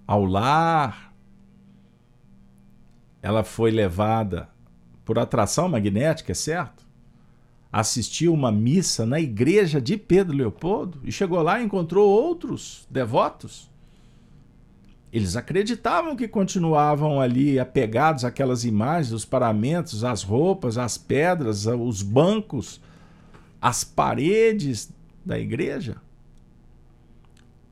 [0.07, 1.13] ao lar.
[3.21, 4.49] Ela foi levada
[5.05, 6.85] por atração magnética, é certo?
[7.71, 13.71] Assistiu uma missa na igreja de Pedro Leopoldo e chegou lá e encontrou outros devotos.
[15.13, 22.01] Eles acreditavam que continuavam ali apegados àquelas imagens, os paramentos, as roupas, as pedras, os
[22.01, 22.81] bancos,
[23.61, 24.91] as paredes
[25.23, 25.97] da igreja.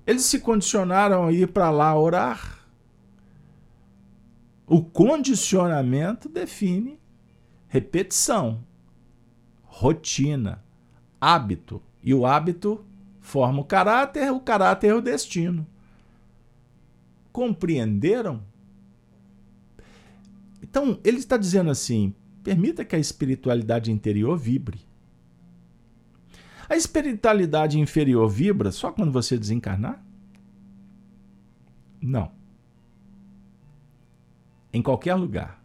[0.06, 2.60] Eles se condicionaram a ir para lá orar.
[4.67, 6.99] O condicionamento define
[7.67, 8.63] repetição,
[9.63, 10.63] rotina,
[11.20, 11.82] hábito.
[12.03, 12.86] E o hábito
[13.20, 15.66] forma o caráter, o caráter é o destino.
[17.32, 18.43] Compreenderam?
[20.61, 22.13] Então, ele está dizendo assim:
[22.43, 24.79] permita que a espiritualidade interior vibre.
[26.69, 30.01] A espiritualidade inferior vibra só quando você desencarnar?
[32.01, 32.32] Não.
[34.71, 35.61] Em qualquer lugar.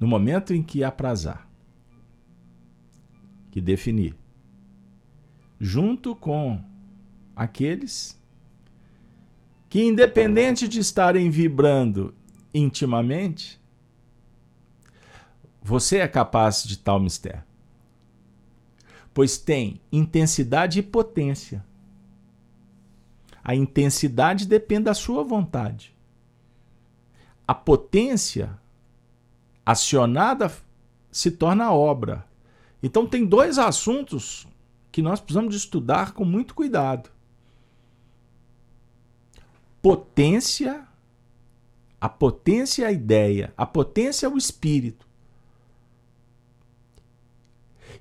[0.00, 1.48] No momento em que aprazar,
[3.50, 4.14] que definir,
[5.60, 6.62] junto com
[7.34, 8.20] aqueles
[9.76, 12.14] que, independente de estarem vibrando
[12.54, 13.60] intimamente,
[15.60, 17.44] você é capaz de tal mistério
[19.12, 21.64] pois tem intensidade e potência.
[23.42, 25.96] A intensidade depende da sua vontade.
[27.48, 28.58] A potência
[29.64, 30.52] acionada
[31.10, 32.26] se torna obra.
[32.82, 34.46] Então, tem dois assuntos
[34.92, 37.10] que nós precisamos de estudar com muito cuidado:
[39.86, 40.84] potência,
[42.00, 45.06] a potência é a ideia, a potência é o espírito.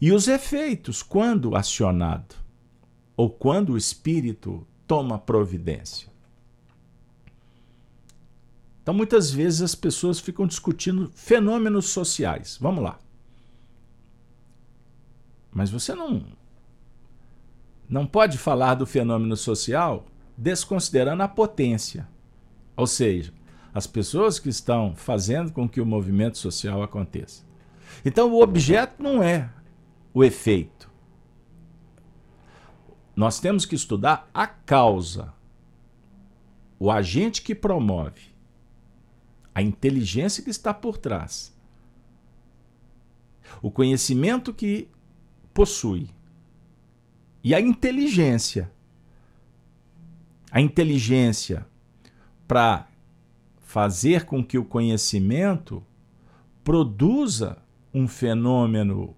[0.02, 2.34] E os efeitos, quando acionado,
[3.16, 6.12] ou quando o espírito toma providência.
[8.82, 12.58] Então, muitas vezes as pessoas ficam discutindo fenômenos sociais.
[12.60, 13.00] Vamos lá.
[15.52, 16.26] Mas você não
[17.88, 20.08] não pode falar do fenômeno social
[20.38, 22.08] desconsiderando a potência.
[22.76, 23.34] Ou seja,
[23.74, 27.44] as pessoas que estão fazendo com que o movimento social aconteça.
[28.04, 29.50] Então, o objeto não é
[30.14, 30.90] o efeito.
[33.16, 35.34] Nós temos que estudar a causa,
[36.78, 38.36] o agente que promove
[39.54, 41.58] a inteligência que está por trás,
[43.62, 44.90] o conhecimento que
[45.54, 46.10] possui
[47.42, 48.70] e a inteligência.
[50.56, 51.68] A inteligência
[52.48, 52.88] para
[53.60, 55.84] fazer com que o conhecimento
[56.64, 57.58] produza
[57.94, 59.16] um fenômeno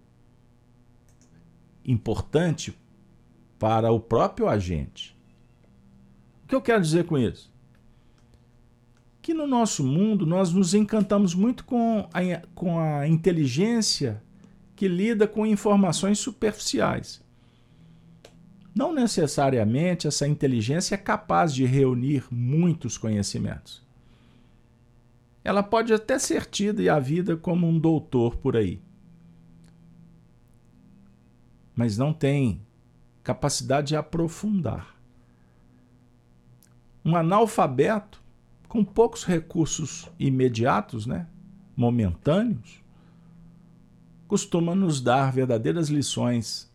[1.86, 2.78] importante
[3.58, 5.18] para o próprio agente.
[6.44, 7.56] O que eu quero dizer com isso?
[9.28, 14.24] que no nosso mundo nós nos encantamos muito com a, com a inteligência
[14.74, 17.22] que lida com informações superficiais.
[18.78, 23.84] Não necessariamente essa inteligência é capaz de reunir muitos conhecimentos.
[25.44, 28.80] Ela pode até ser tida e a vida como um doutor por aí.
[31.76, 32.62] Mas não tem
[33.24, 34.96] capacidade de aprofundar.
[37.04, 38.22] Um analfabeto
[38.68, 41.26] com poucos recursos imediatos, né,
[41.76, 42.80] momentâneos,
[44.28, 46.67] costuma nos dar verdadeiras lições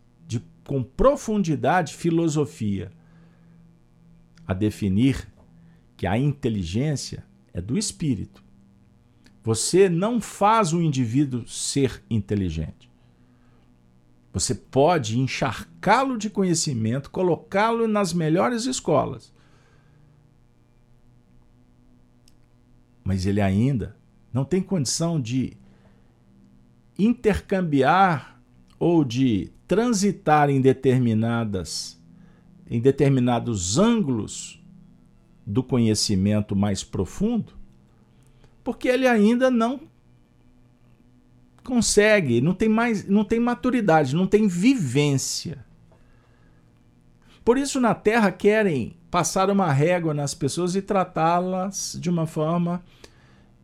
[0.64, 2.90] com profundidade filosofia
[4.46, 5.28] a definir
[5.96, 8.42] que a inteligência é do espírito.
[9.42, 12.90] Você não faz o indivíduo ser inteligente.
[14.32, 19.32] Você pode encharcá-lo de conhecimento, colocá-lo nas melhores escolas,
[23.04, 23.96] mas ele ainda
[24.32, 25.56] não tem condição de
[26.98, 28.31] intercambiar
[28.82, 32.02] ou de transitar em determinadas
[32.68, 34.60] em determinados ângulos
[35.46, 37.52] do conhecimento mais profundo,
[38.64, 39.82] porque ele ainda não
[41.62, 45.64] consegue, não tem mais, não tem maturidade, não tem vivência.
[47.44, 52.82] Por isso na Terra querem passar uma régua nas pessoas e tratá-las de uma forma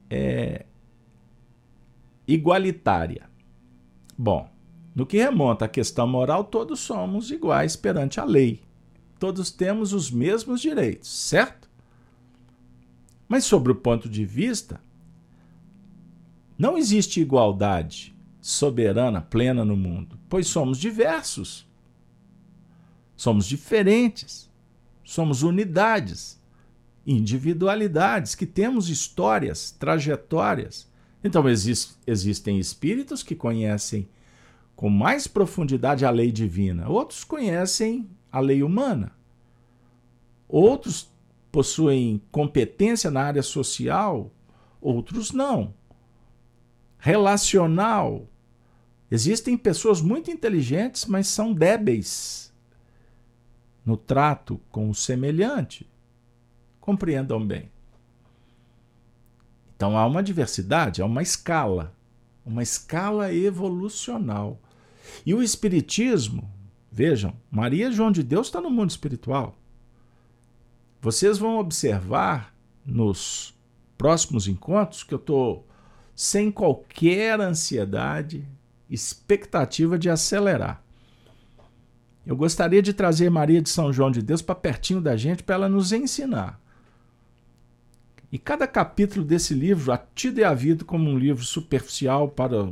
[0.09, 0.65] é,
[2.25, 3.29] igualitária.
[4.17, 4.49] Bom,
[4.99, 8.61] no que remonta à questão moral, todos somos iguais perante a lei.
[9.19, 11.69] Todos temos os mesmos direitos, certo?
[13.29, 14.81] Mas, sobre o ponto de vista,
[16.59, 21.67] não existe igualdade soberana, plena no mundo, pois somos diversos.
[23.17, 24.49] Somos diferentes
[25.09, 26.39] somos unidades,
[27.07, 30.87] individualidades, que temos histórias, trajetórias.
[31.25, 34.07] Então, exist, existem espíritos que conhecem
[34.79, 39.11] com mais profundidade a lei divina, outros conhecem a lei humana,
[40.49, 41.13] outros
[41.51, 44.33] possuem competência na área social,
[44.81, 45.75] outros não.
[46.97, 48.29] Relacional.
[49.11, 52.55] Existem pessoas muito inteligentes, mas são débeis
[53.85, 55.91] no trato com o semelhante.
[56.81, 57.69] Compreendam bem.
[59.75, 61.93] Então há uma diversidade, há uma escala,
[62.47, 64.61] uma escala evolucional.
[65.25, 66.51] E o Espiritismo,
[66.91, 69.57] vejam, Maria João de Deus está no mundo espiritual.
[71.01, 72.55] Vocês vão observar
[72.85, 73.55] nos
[73.97, 75.67] próximos encontros que eu estou
[76.15, 78.45] sem qualquer ansiedade,
[78.91, 80.83] expectativa de acelerar.
[82.27, 85.55] Eu gostaria de trazer Maria de São João de Deus para pertinho da gente para
[85.55, 86.61] ela nos ensinar.
[88.31, 92.69] E cada capítulo desse livro, a tido e havido como um livro superficial para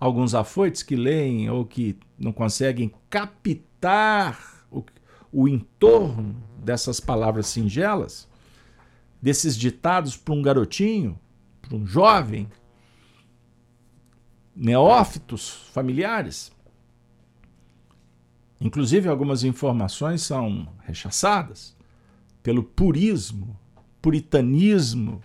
[0.00, 4.82] alguns afoites que leem ou que não conseguem captar o,
[5.30, 8.26] o entorno dessas palavras singelas,
[9.20, 11.20] desses ditados para um garotinho,
[11.60, 12.48] para um jovem,
[14.56, 16.50] neófitos familiares.
[18.60, 21.76] Inclusive, algumas informações são rechaçadas
[22.42, 23.58] pelo purismo,
[24.00, 25.22] puritanismo,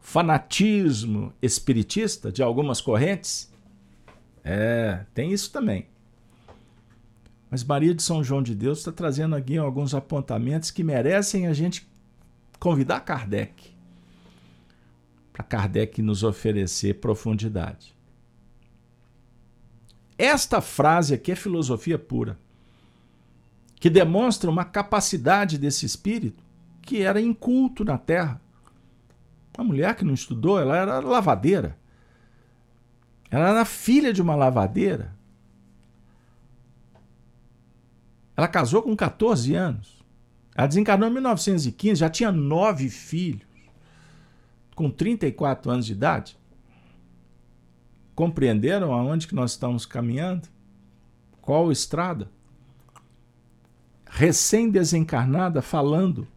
[0.00, 3.51] fanatismo espiritista de algumas correntes.
[4.44, 5.86] É, tem isso também.
[7.50, 11.52] Mas Maria de São João de Deus está trazendo aqui alguns apontamentos que merecem a
[11.52, 11.86] gente
[12.58, 13.72] convidar Kardec
[15.32, 17.94] para Kardec nos oferecer profundidade.
[20.18, 22.38] Esta frase aqui é filosofia pura,
[23.76, 26.44] que demonstra uma capacidade desse espírito
[26.82, 28.40] que era inculto na Terra.
[29.56, 31.76] Uma mulher que não estudou, ela era lavadeira.
[33.32, 35.16] Ela era filha de uma lavadeira.
[38.36, 40.04] Ela casou com 14 anos.
[40.54, 43.48] Ela desencarnou em 1915, já tinha nove filhos,
[44.74, 46.38] com 34 anos de idade.
[48.14, 50.46] Compreenderam aonde que nós estamos caminhando?
[51.40, 52.30] Qual estrada?
[54.04, 56.28] Recém-desencarnada falando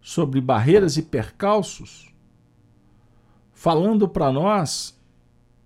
[0.00, 2.12] sobre barreiras e percalços,
[3.52, 5.00] falando para nós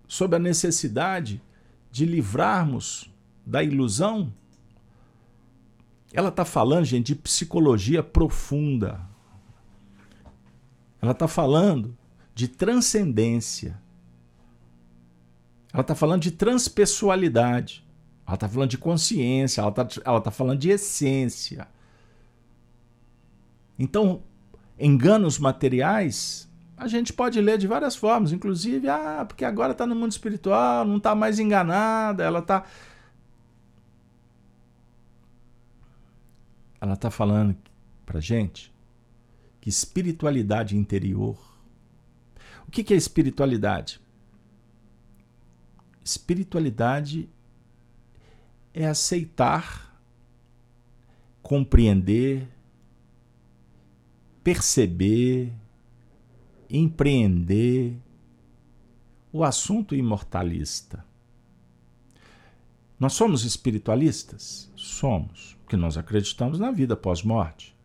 [0.07, 1.43] sobre a necessidade
[1.91, 3.11] de livrarmos
[3.45, 4.33] da ilusão.
[6.13, 9.01] Ela está falando, gente, de psicologia profunda.
[11.01, 11.97] Ela está falando
[12.35, 13.81] de transcendência.
[15.73, 17.85] Ela está falando de transpessoalidade.
[18.27, 19.61] Ela está falando de consciência.
[19.61, 21.69] Ela está ela tá falando de essência.
[23.79, 24.23] Então,
[24.79, 29.95] enganos materiais, a gente pode ler de várias formas, inclusive, ah, porque agora está no
[29.95, 32.65] mundo espiritual, não está mais enganada, ela está.
[36.79, 37.57] Ela está falando
[38.05, 38.73] para gente
[39.61, 41.39] que espiritualidade interior.
[42.69, 44.01] O que, que é espiritualidade?
[46.05, 47.29] Espiritualidade
[48.75, 49.99] é aceitar,
[51.43, 52.47] compreender,
[54.45, 55.53] perceber,
[56.71, 57.97] empreender
[59.33, 61.05] o assunto imortalista.
[62.99, 64.73] Nós somos espiritualistas?
[64.75, 67.77] Somos, porque nós acreditamos na vida pós-morte.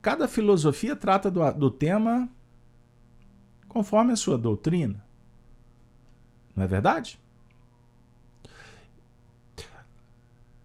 [0.00, 2.28] Cada filosofia trata do, do tema
[3.68, 5.04] conforme a sua doutrina.
[6.56, 7.18] Não é verdade?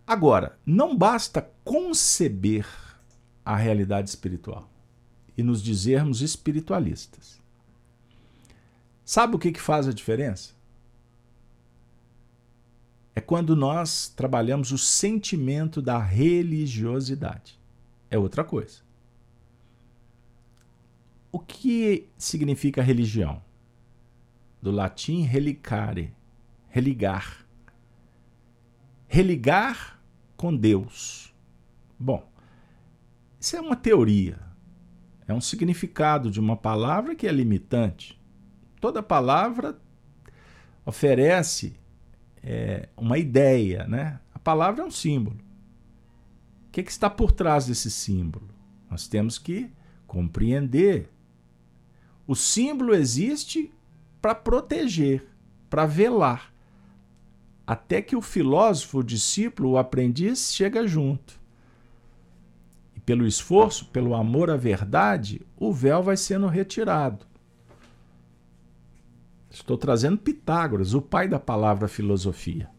[0.06, 2.66] Agora, não basta conceber
[3.46, 4.70] a realidade espiritual
[5.40, 7.40] e nos dizermos espiritualistas.
[9.06, 10.54] Sabe o que, que faz a diferença?
[13.16, 17.58] É quando nós trabalhamos o sentimento da religiosidade.
[18.12, 18.82] É outra coisa.
[21.32, 23.42] O que significa religião?
[24.62, 26.14] Do latim relicare,
[26.68, 27.46] religar.
[29.08, 30.02] Religar
[30.36, 31.34] com Deus.
[31.98, 32.30] Bom,
[33.40, 34.49] isso é uma teoria.
[35.30, 38.20] É um significado de uma palavra que é limitante.
[38.82, 39.80] Toda palavra
[40.84, 41.76] oferece
[42.42, 44.20] é, uma ideia, né?
[44.34, 45.38] A palavra é um símbolo.
[46.66, 48.50] O que, é que está por trás desse símbolo?
[48.90, 49.72] Nós temos que
[50.08, 51.12] compreender.
[52.26, 53.72] O símbolo existe
[54.20, 55.28] para proteger,
[55.70, 56.52] para velar,
[57.68, 61.39] até que o filósofo, o discípulo, o aprendiz chega junto
[63.10, 67.26] pelo esforço, pelo amor à verdade, o véu vai sendo retirado.
[69.50, 72.70] Estou trazendo Pitágoras, o pai da palavra filosofia.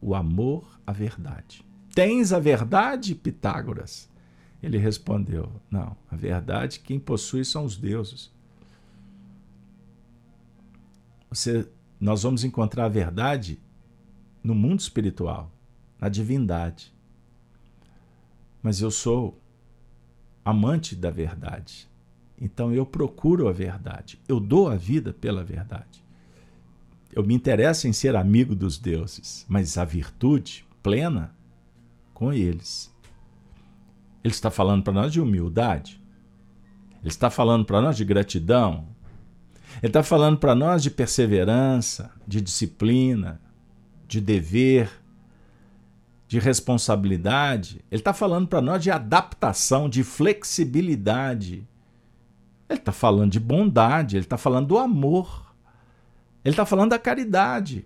[0.00, 1.62] O amor à verdade.
[1.94, 4.08] Tens a verdade, Pitágoras?
[4.62, 8.32] Ele respondeu: Não, a verdade quem possui são os deuses.
[11.28, 11.68] Você,
[12.00, 13.60] nós vamos encontrar a verdade
[14.42, 15.52] no mundo espiritual,
[16.00, 16.90] na divindade
[18.62, 19.40] mas eu sou
[20.44, 21.88] amante da verdade.
[22.40, 26.02] Então eu procuro a verdade, eu dou a vida pela verdade.
[27.12, 31.34] Eu me interesso em ser amigo dos deuses, mas a virtude plena
[32.14, 32.94] com eles.
[34.22, 36.00] Ele está falando para nós de humildade.
[37.00, 38.86] Ele está falando para nós de gratidão.
[39.82, 43.40] Ele está falando para nós de perseverança, de disciplina,
[44.06, 44.99] de dever,
[46.30, 51.66] de responsabilidade, ele está falando para nós de adaptação, de flexibilidade.
[52.68, 55.52] Ele está falando de bondade, ele está falando do amor,
[56.44, 57.84] ele está falando da caridade.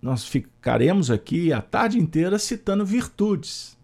[0.00, 3.76] Nós ficaremos aqui a tarde inteira citando virtudes.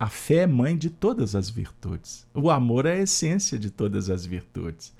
[0.00, 2.26] A fé é mãe de todas as virtudes.
[2.32, 4.94] O amor é a essência de todas as virtudes.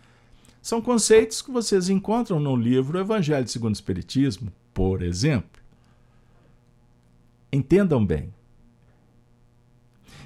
[0.61, 5.64] São conceitos que vocês encontram no livro Evangelho segundo o Espiritismo, por exemplo.
[7.55, 8.35] Entendam bem.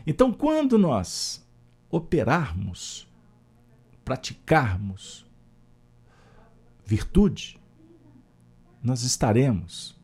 [0.06, 1.46] Então, quando nós
[1.90, 3.06] operarmos,
[4.02, 5.26] praticarmos
[6.86, 7.60] virtude,
[8.82, 9.94] nós estaremos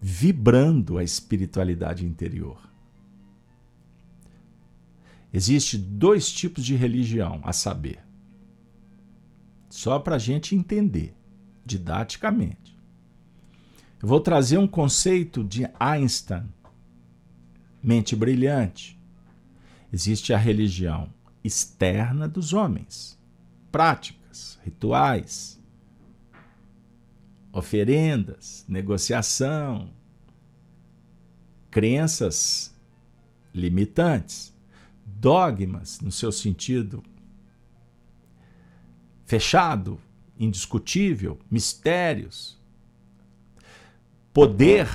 [0.00, 2.70] vibrando a espiritualidade interior.
[5.32, 8.00] Existem dois tipos de religião, a saber,
[9.68, 11.16] só para a gente entender
[11.66, 12.71] didaticamente.
[14.02, 16.52] Eu vou trazer um conceito de Einstein,
[17.80, 19.00] mente brilhante.
[19.92, 21.08] Existe a religião
[21.44, 23.16] externa dos homens,
[23.70, 25.60] práticas, rituais,
[27.52, 29.88] oferendas, negociação,
[31.70, 32.74] crenças
[33.54, 34.52] limitantes,
[35.06, 37.04] dogmas no seu sentido
[39.24, 40.00] fechado,
[40.36, 42.60] indiscutível, mistérios,
[44.32, 44.88] poder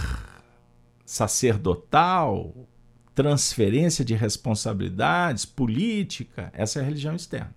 [1.06, 2.68] sacerdotal,
[3.14, 7.56] transferência de responsabilidades, política, essa é a religião externa.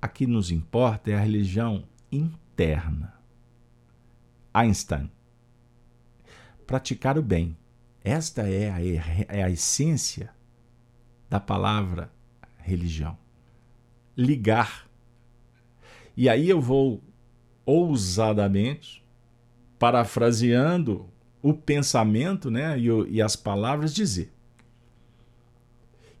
[0.00, 3.14] A que nos importa é a religião interna.
[4.54, 5.10] Einstein.
[6.66, 7.56] Praticar o bem.
[8.02, 10.32] Esta é a, é a essência
[11.28, 12.10] da palavra
[12.58, 13.18] religião.
[14.16, 14.88] Ligar.
[16.16, 17.02] E aí eu vou
[17.66, 19.04] ousadamente,
[19.78, 21.10] parafraseando
[21.42, 24.32] o pensamento né, e, e as palavras, dizer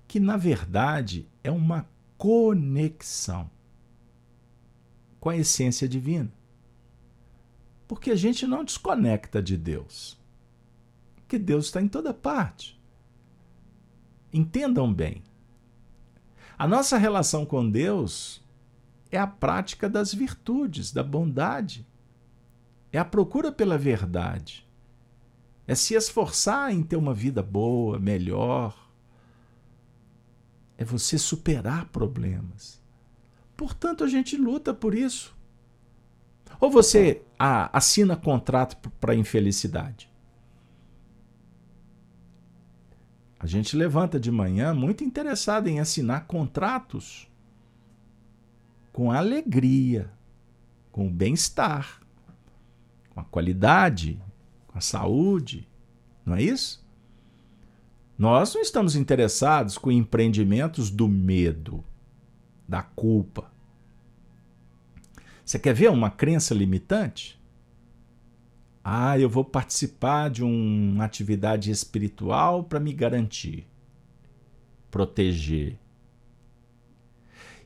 [0.06, 3.50] que, na verdade, é uma conexão
[5.18, 6.32] com a essência divina.
[7.88, 10.18] Porque a gente não desconecta de Deus.
[11.28, 12.80] Que Deus está em toda parte.
[14.32, 15.22] Entendam bem.
[16.58, 18.42] A nossa relação com Deus
[19.10, 21.86] é a prática das virtudes, da bondade.
[22.92, 24.66] É a procura pela verdade.
[25.66, 28.90] É se esforçar em ter uma vida boa, melhor.
[30.78, 32.80] É você superar problemas.
[33.56, 35.34] Portanto, a gente luta por isso.
[36.60, 40.10] Ou você ah, assina contrato para infelicidade.
[43.38, 47.28] A gente levanta de manhã muito interessado em assinar contratos
[48.96, 50.10] com alegria,
[50.90, 52.00] com o bem-estar,
[53.10, 54.18] com a qualidade,
[54.66, 55.68] com a saúde,
[56.24, 56.82] não é isso?
[58.16, 61.84] Nós não estamos interessados com empreendimentos do medo,
[62.66, 63.52] da culpa.
[65.44, 67.38] Você quer ver uma crença limitante?
[68.82, 73.68] Ah, eu vou participar de uma atividade espiritual para me garantir,
[74.90, 75.78] proteger.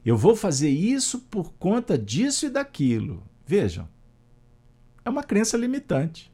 [0.04, 3.22] Eu vou fazer isso por conta disso e daquilo.
[3.46, 3.88] Vejam,
[5.04, 6.32] é uma crença limitante.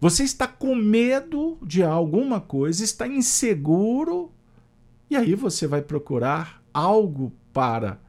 [0.00, 4.32] Você está com medo de alguma coisa, está inseguro,
[5.08, 8.00] e aí você vai procurar algo para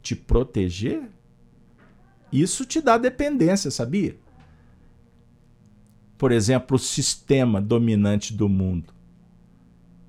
[0.00, 1.10] te proteger?
[2.32, 4.16] Isso te dá dependência, sabia?
[6.22, 8.94] por exemplo, o sistema dominante do mundo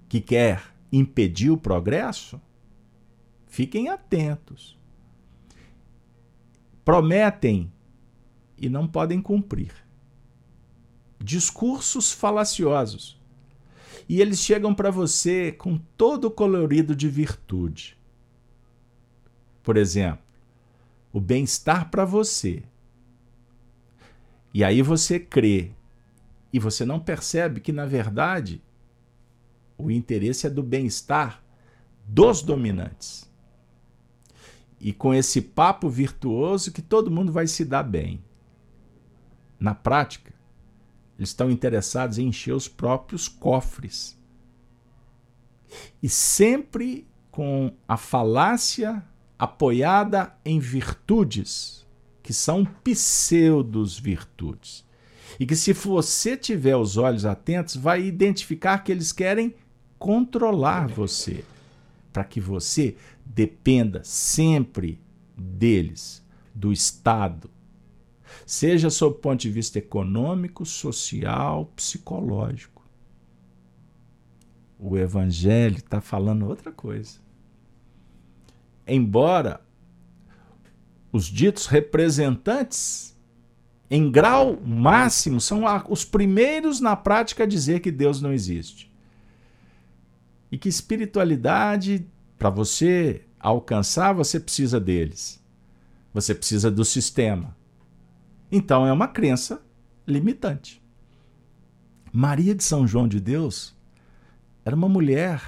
[0.07, 0.61] que quer
[0.91, 2.39] impedir o progresso,
[3.53, 4.75] fiquem atentos.
[6.83, 7.71] Prometem
[8.57, 9.71] e não podem cumprir.
[11.23, 13.21] Discursos falaciosos.
[14.09, 17.95] E eles chegam para você com todo o colorido de virtude.
[19.61, 20.25] Por exemplo,
[21.11, 22.63] o bem-estar para você.
[24.51, 25.69] E aí você crê
[26.51, 28.63] e você não percebe que, na verdade,
[29.77, 31.43] o interesse é do bem-estar
[32.03, 33.31] dos dominantes.
[34.83, 38.23] E com esse papo virtuoso que todo mundo vai se dar bem.
[39.59, 40.33] Na prática,
[41.17, 44.19] eles estão interessados em encher os próprios cofres.
[46.01, 49.03] E sempre com a falácia
[49.39, 51.87] apoiada em virtudes,
[52.21, 54.85] que são pseudos virtudes
[55.39, 59.55] e que, se você tiver os olhos atentos, vai identificar que eles querem
[59.97, 61.43] controlar você,
[62.11, 62.95] para que você
[63.25, 65.01] dependa sempre
[65.37, 67.49] deles, do Estado,
[68.45, 72.87] seja sob o ponto de vista econômico, social, psicológico.
[74.77, 77.19] O Evangelho está falando outra coisa.
[78.85, 79.61] Embora
[81.11, 83.13] os ditos representantes
[83.89, 88.91] em grau máximo, são os primeiros na prática a dizer que Deus não existe.
[90.51, 92.07] E que espiritualidade,
[92.37, 95.43] para você alcançar, você precisa deles.
[96.13, 97.55] Você precisa do sistema.
[98.51, 99.61] Então é uma crença
[100.07, 100.81] limitante.
[102.11, 103.75] Maria de São João de Deus
[104.63, 105.41] era uma mulher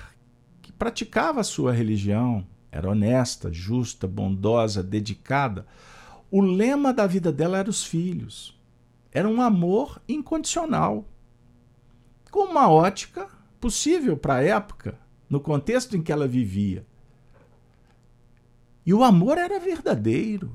[0.61, 5.65] que praticava a sua religião, era honesta, justa, bondosa, dedicada.
[6.29, 8.59] O lema da vida dela era os filhos.
[9.11, 11.07] Era um amor incondicional.
[12.31, 13.29] Com uma ótica
[13.61, 14.99] possível para a época,
[15.29, 16.85] no contexto em que ela vivia.
[18.85, 20.51] E o amor era verdadeiro.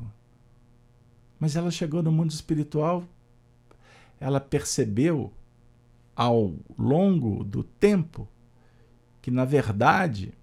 [1.39, 3.03] Mas ela chegou no mundo espiritual,
[4.21, 5.33] ela percebeu
[6.15, 8.29] ao longo do tempo
[9.23, 10.35] que na verdade,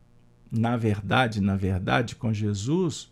[0.52, 3.12] na verdade, na verdade com Jesus,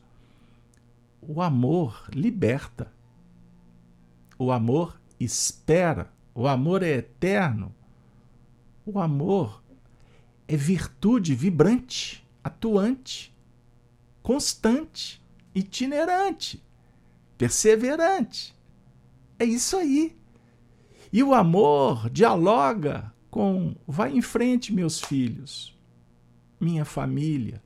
[1.21, 2.91] o amor liberta.
[4.37, 7.73] O amor espera, o amor é eterno.
[8.85, 9.63] O amor
[10.47, 13.35] é virtude vibrante, atuante
[14.25, 15.23] constante,
[15.53, 16.59] itinerante,
[17.37, 18.55] perseverante.
[19.37, 20.17] É isso aí.
[21.13, 25.77] E o amor dialoga com vai em frente, meus filhos,
[26.59, 27.61] minha família.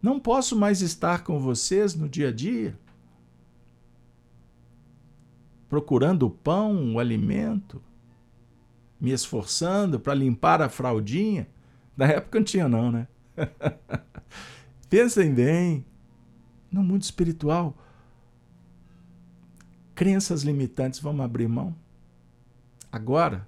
[0.00, 2.78] Não posso mais estar com vocês no dia a dia,
[5.68, 7.82] procurando o pão, o alimento,
[9.02, 11.48] me esforçando para limpar a fraldinha.
[11.96, 13.08] Na época não tinha, não, né?
[14.88, 15.84] Pensem bem.
[16.70, 17.76] No mundo espiritual,
[19.92, 21.74] crenças limitantes vão abrir mão.
[22.92, 23.46] Agora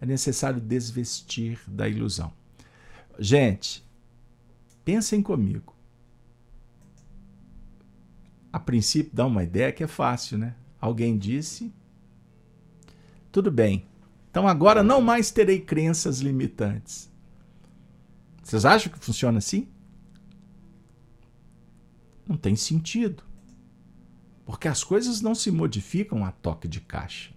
[0.00, 2.32] é necessário desvestir da ilusão.
[3.18, 3.82] Gente,
[4.84, 5.74] pensem comigo.
[8.52, 10.54] A princípio dá uma ideia que é fácil, né?
[10.80, 11.72] Alguém disse:
[13.32, 13.86] tudo bem,
[14.30, 17.10] então agora não mais terei crenças limitantes.
[18.42, 19.68] Vocês acham que funciona assim?
[22.28, 23.24] Não tem sentido.
[24.44, 27.32] Porque as coisas não se modificam a toque de caixa.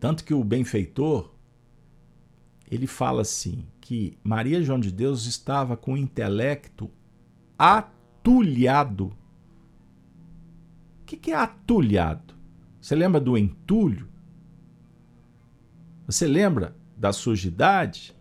[0.00, 1.32] Tanto que o benfeitor,
[2.70, 6.90] ele fala assim, que Maria João de Deus estava com o intelecto
[7.58, 9.16] atulhado.
[11.00, 12.34] O que é atulhado?
[12.80, 14.13] Você lembra do entulho?
[16.06, 18.14] Você lembra da sujidade?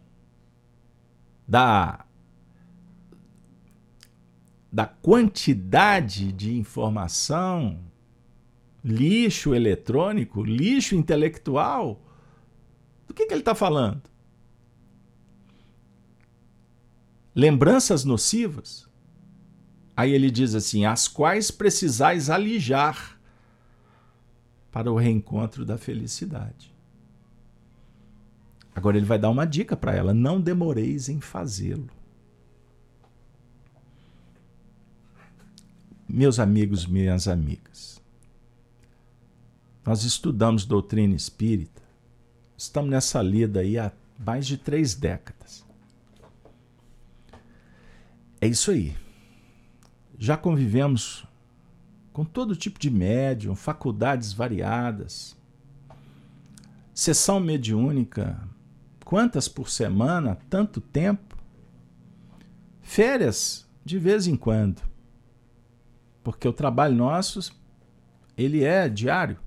[1.48, 2.06] Da
[4.72, 7.80] da quantidade de informação,
[8.84, 12.02] lixo eletrônico, lixo intelectual,
[13.08, 14.02] do que, que ele está falando?
[17.36, 18.90] Lembranças nocivas?
[19.96, 23.20] Aí ele diz assim: as quais precisais alijar
[24.72, 26.73] para o reencontro da felicidade.
[28.76, 31.90] Agora ele vai dar uma dica para ela: não demoreis em fazê-lo.
[36.08, 38.02] Meus amigos, minhas amigas,
[39.84, 41.82] nós estudamos doutrina espírita,
[42.56, 45.66] estamos nessa lida aí há mais de três décadas.
[48.40, 48.96] É isso aí.
[50.20, 51.26] Já convivemos
[52.12, 55.36] com todo tipo de médium, faculdades variadas,
[56.94, 58.40] sessão mediúnica,
[59.14, 61.38] quantas por semana, tanto tempo,
[62.82, 64.82] férias de vez em quando
[66.24, 67.56] porque o trabalho nosso
[68.36, 69.38] ele é diário.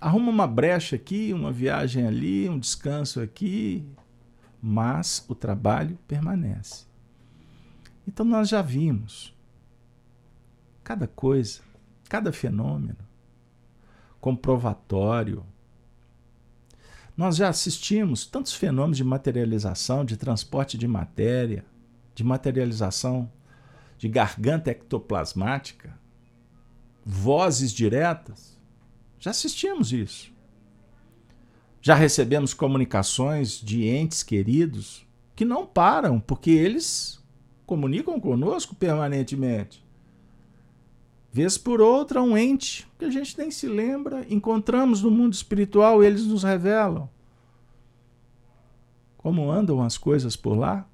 [0.00, 3.84] Arruma uma brecha aqui, uma viagem ali, um descanso aqui,
[4.62, 6.86] mas o trabalho permanece.
[8.06, 9.34] Então nós já vimos
[10.84, 11.60] cada coisa,
[12.08, 12.98] cada fenômeno,
[14.20, 15.44] comprovatório.
[17.16, 21.64] Nós já assistimos tantos fenômenos de materialização, de transporte de matéria,
[22.14, 23.30] de materialização
[23.98, 25.98] de garganta ectoplasmática,
[27.04, 28.58] vozes diretas.
[29.18, 30.30] Já assistimos isso.
[31.80, 37.22] Já recebemos comunicações de entes queridos que não param, porque eles
[37.64, 39.85] comunicam conosco permanentemente.
[41.36, 46.02] Vez por outra, um ente que a gente nem se lembra, encontramos no mundo espiritual,
[46.02, 47.10] eles nos revelam.
[49.18, 50.86] Como andam as coisas por lá?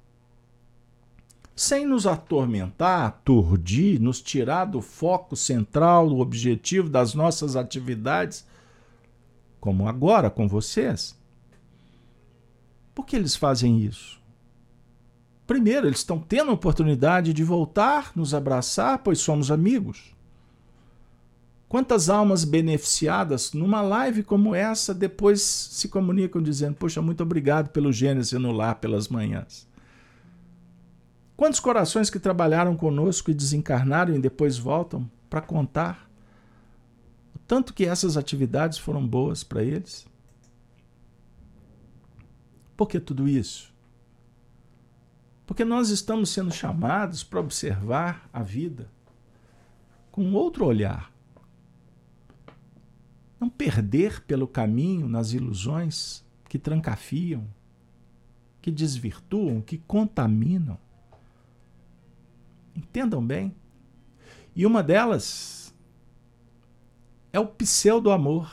[1.55, 8.45] sem nos atormentar, aturdir, nos tirar do foco central, do objetivo das nossas atividades,
[9.61, 11.17] como agora com vocês.
[12.93, 14.21] Por que eles fazem isso?
[15.47, 20.13] Primeiro, eles estão tendo a oportunidade de voltar, nos abraçar, pois somos amigos.
[21.73, 27.91] Quantas almas beneficiadas numa live como essa depois se comunicam dizendo: Poxa, muito obrigado pelo
[27.91, 29.67] Gênesis no lar pelas manhãs.
[31.35, 36.07] Quantos corações que trabalharam conosco e desencarnaram e depois voltam para contar
[37.35, 40.05] o tanto que essas atividades foram boas para eles?
[42.77, 43.73] Por que tudo isso?
[45.47, 48.87] Porque nós estamos sendo chamados para observar a vida
[50.11, 51.12] com outro olhar.
[53.43, 57.45] Não perder pelo caminho nas ilusões que trancafiam,
[58.61, 60.77] que desvirtuam, que contaminam.
[62.73, 63.53] Entendam bem.
[64.55, 65.75] E uma delas
[67.33, 68.49] é o pseudo-amor,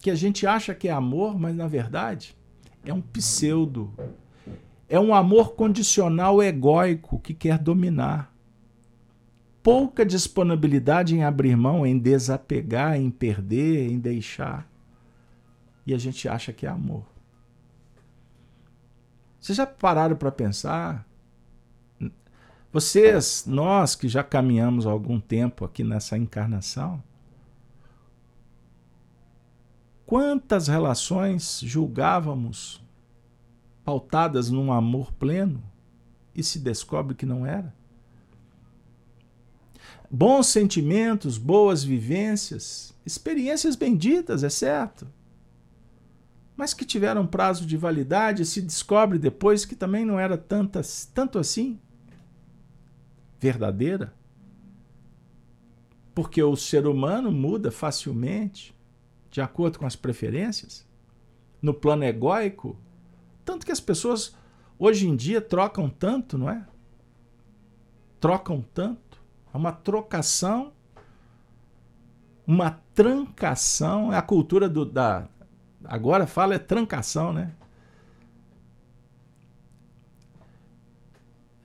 [0.00, 2.36] que a gente acha que é amor, mas na verdade
[2.84, 3.94] é um pseudo.
[4.88, 8.33] É um amor condicional egóico que quer dominar.
[9.64, 14.70] Pouca disponibilidade em abrir mão, em desapegar, em perder, em deixar.
[15.84, 17.04] E a gente acha que é amor.
[19.40, 21.04] Vocês já pararam para pensar
[22.74, 27.00] vocês, nós que já caminhamos há algum tempo aqui nessa encarnação,
[30.04, 32.82] quantas relações julgávamos
[33.84, 35.62] pautadas num amor pleno
[36.34, 37.72] e se descobre que não era?
[40.16, 45.08] Bons sentimentos, boas vivências, experiências benditas, é certo.
[46.56, 51.36] Mas que tiveram prazo de validade se descobre depois que também não era tantas, tanto
[51.36, 51.80] assim
[53.40, 54.14] verdadeira?
[56.14, 58.72] Porque o ser humano muda facilmente,
[59.32, 60.86] de acordo com as preferências,
[61.60, 62.78] no plano egóico,
[63.44, 64.36] tanto que as pessoas
[64.78, 66.64] hoje em dia trocam tanto, não é?
[68.20, 69.13] Trocam tanto.
[69.54, 70.72] É uma trocação,
[72.44, 74.12] uma trancação.
[74.12, 75.28] É a cultura do, da.
[75.84, 77.54] Agora fala é trancação, né?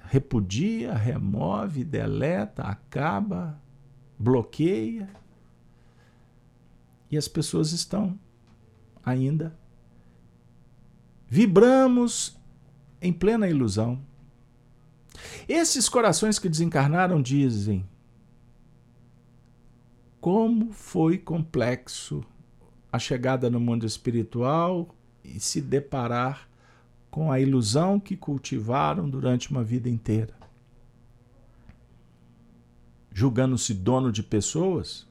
[0.09, 3.61] repudia, remove, deleta, acaba,
[4.17, 5.07] bloqueia.
[7.11, 8.19] E as pessoas estão
[9.05, 9.55] ainda.
[11.27, 12.39] Vibramos
[12.99, 14.01] em plena ilusão.
[15.47, 17.85] Esses corações que desencarnaram dizem:
[20.19, 22.23] como foi complexo
[22.91, 24.93] a chegada no mundo espiritual
[25.23, 26.49] e se deparar
[27.09, 30.33] com a ilusão que cultivaram durante uma vida inteira.
[33.11, 35.07] Julgando-se dono de pessoas,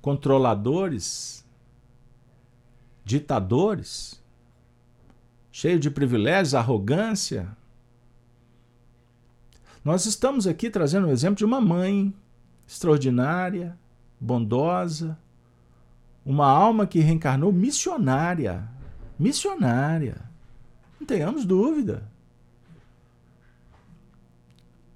[0.00, 1.44] controladores,
[3.04, 4.22] ditadores,
[5.50, 7.56] cheio de privilégios, arrogância.
[9.84, 12.14] Nós estamos aqui trazendo o um exemplo de uma mãe
[12.66, 13.78] extraordinária,
[14.20, 15.18] bondosa,
[16.24, 18.68] uma alma que reencarnou missionária,
[19.18, 20.28] missionária
[20.98, 22.08] não tenhamos dúvida.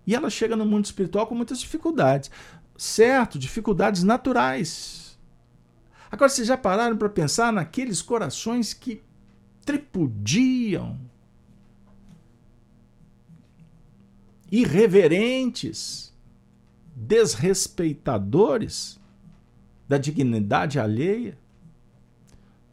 [0.06, 2.30] E ela chega no mundo espiritual com muitas dificuldades.
[2.76, 5.16] Certo, dificuldades naturais.
[6.10, 9.00] Agora, vocês já pararam para pensar naqueles corações que
[9.64, 10.98] tripudiam,
[14.52, 16.14] irreverentes,
[16.94, 19.00] desrespeitadores
[19.88, 21.38] da dignidade alheia?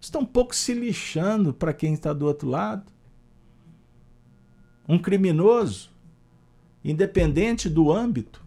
[0.01, 2.91] Estão um pouco se lixando para quem está do outro lado
[4.87, 5.91] um criminoso,
[6.83, 8.43] independente do âmbito,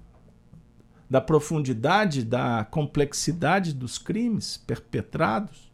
[1.08, 5.70] da profundidade, da complexidade dos crimes perpetrados.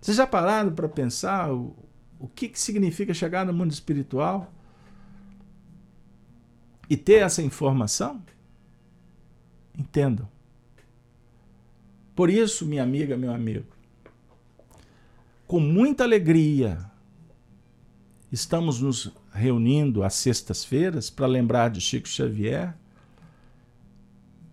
[0.00, 1.76] Vocês já pararam para pensar o,
[2.18, 4.52] o que, que significa chegar no mundo espiritual
[6.88, 8.22] e ter essa informação?
[9.76, 10.28] Entendam.
[12.14, 13.66] Por isso, minha amiga, meu amigo,
[15.46, 16.90] com muita alegria,
[18.30, 22.76] Estamos nos reunindo às sextas-feiras para lembrar de Chico Xavier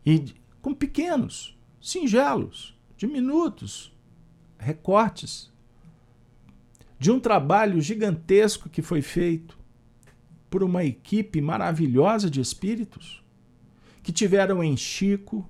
[0.06, 3.92] e com pequenos, singelos, diminutos
[4.58, 5.52] recortes
[7.00, 9.58] de um trabalho gigantesco que foi feito
[10.54, 13.24] por uma equipe maravilhosa de espíritos
[14.04, 15.50] que tiveram em Chico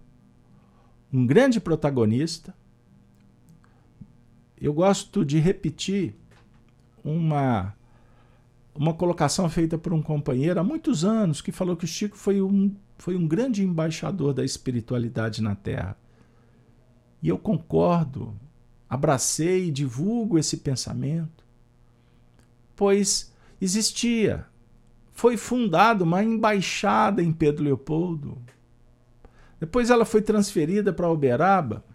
[1.11, 2.55] um grande protagonista.
[4.57, 6.15] Eu gosto de repetir
[7.03, 7.75] uma
[8.73, 12.41] uma colocação feita por um companheiro há muitos anos que falou que o Chico foi
[12.41, 15.97] um, foi um grande embaixador da espiritualidade na Terra.
[17.21, 18.33] E eu concordo,
[18.89, 21.43] abracei e divulgo esse pensamento,
[22.73, 24.47] pois existia,
[25.13, 28.41] foi fundada uma embaixada em Pedro Leopoldo.
[29.59, 31.85] Depois ela foi transferida para Uberaba,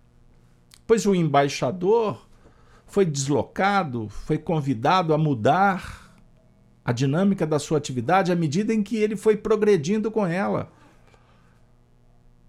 [0.87, 2.27] pois o embaixador
[2.87, 6.09] foi deslocado, foi convidado a mudar
[6.83, 10.73] a dinâmica da sua atividade à medida em que ele foi progredindo com ela.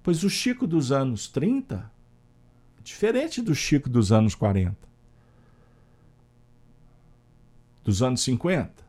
[0.01, 1.91] Pois o Chico dos anos 30
[2.77, 4.77] é diferente do Chico dos anos 40,
[7.83, 8.88] dos anos 50,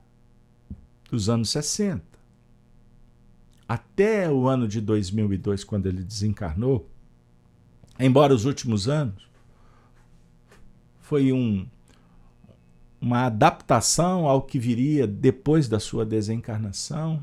[1.11, 2.03] dos anos 60.
[3.69, 6.89] Até o ano de 2002, quando ele desencarnou,
[7.99, 9.29] embora os últimos anos
[11.01, 11.67] foi um
[13.01, 17.23] uma adaptação ao que viria depois da sua desencarnação.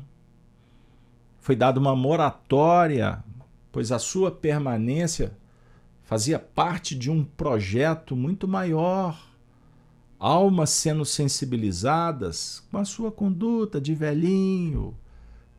[1.38, 3.22] Foi dada uma moratória,
[3.70, 5.32] pois a sua permanência
[6.02, 9.27] fazia parte de um projeto muito maior.
[10.18, 14.96] Almas sendo sensibilizadas com a sua conduta de velhinho,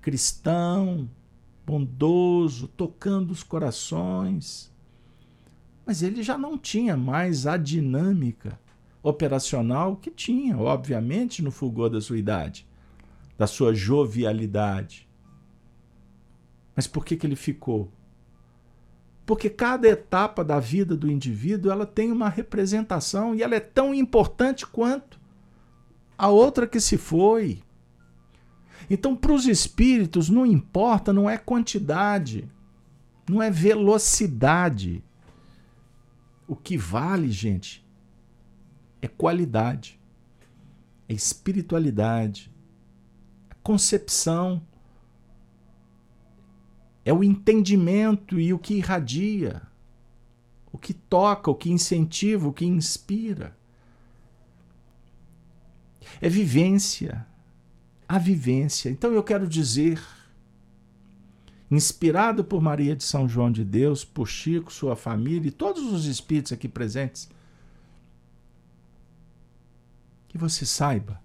[0.02, 1.10] cristão,
[1.66, 4.70] bondoso, tocando os corações.
[5.86, 8.60] Mas ele já não tinha mais a dinâmica
[9.02, 12.68] operacional que tinha, obviamente, no fulgor da sua idade,
[13.38, 15.08] da sua jovialidade.
[16.76, 17.92] Mas por que, que ele ficou?
[19.30, 23.94] Porque cada etapa da vida do indivíduo ela tem uma representação e ela é tão
[23.94, 25.20] importante quanto
[26.18, 27.62] a outra que se foi.
[28.90, 32.50] Então, para os espíritos, não importa, não é quantidade,
[33.30, 35.04] não é velocidade.
[36.48, 37.86] O que vale, gente,
[39.00, 40.00] é qualidade,
[41.08, 42.52] é espiritualidade,
[43.48, 44.60] é concepção,
[47.10, 49.64] é o entendimento e o que irradia,
[50.72, 53.58] o que toca, o que incentiva, o que inspira.
[56.22, 57.26] É vivência,
[58.08, 58.92] a vivência.
[58.92, 60.00] Então eu quero dizer,
[61.72, 66.06] inspirado por Maria de São João de Deus, por Chico, sua família e todos os
[66.06, 67.28] espíritos aqui presentes,
[70.28, 71.20] que você saiba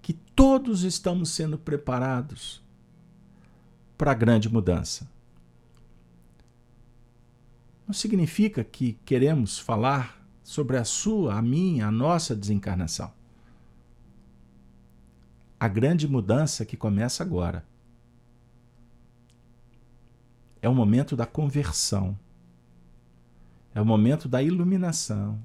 [0.00, 2.62] que todos estamos sendo preparados
[4.00, 5.06] para a grande mudança.
[7.86, 13.12] Não significa que queremos falar sobre a sua, a minha, a nossa desencarnação.
[15.60, 17.62] A grande mudança que começa agora.
[20.62, 22.18] É o momento da conversão.
[23.74, 25.38] É o momento da iluminação.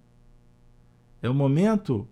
[1.21, 2.07] É o momento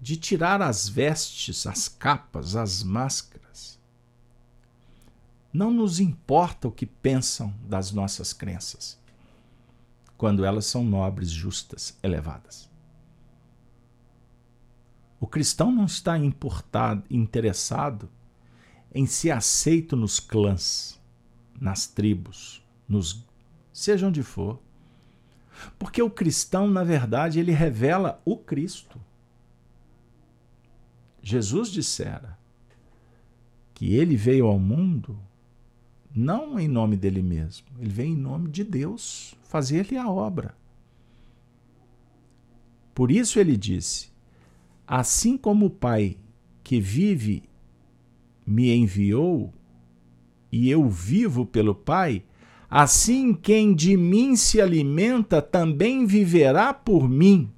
[0.00, 3.41] de tirar as vestes, as capas, as máscaras.
[5.52, 8.98] Não nos importa o que pensam das nossas crenças,
[10.16, 12.70] quando elas são nobres, justas, elevadas.
[15.20, 18.08] O cristão não está importado, interessado
[18.94, 21.00] em ser aceito nos clãs,
[21.60, 23.24] nas tribos, nos
[23.72, 24.60] seja onde for.
[25.78, 29.00] Porque o cristão, na verdade, ele revela o Cristo.
[31.22, 32.38] Jesus dissera
[33.74, 35.18] que ele veio ao mundo
[36.14, 40.54] não em nome dele mesmo, ele veio em nome de Deus fazer-lhe a obra.
[42.94, 44.10] Por isso ele disse:
[44.86, 46.16] Assim como o Pai
[46.62, 47.44] que vive
[48.46, 49.52] me enviou,
[50.50, 52.24] e eu vivo pelo Pai,
[52.74, 57.52] Assim, quem de mim se alimenta também viverá por mim.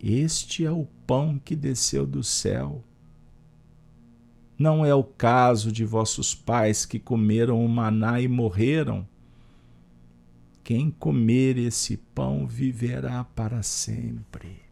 [0.00, 2.82] Este é o pão que desceu do céu.
[4.58, 9.06] Não é o caso de vossos pais que comeram o maná e morreram.
[10.64, 14.62] Quem comer esse pão viverá para sempre.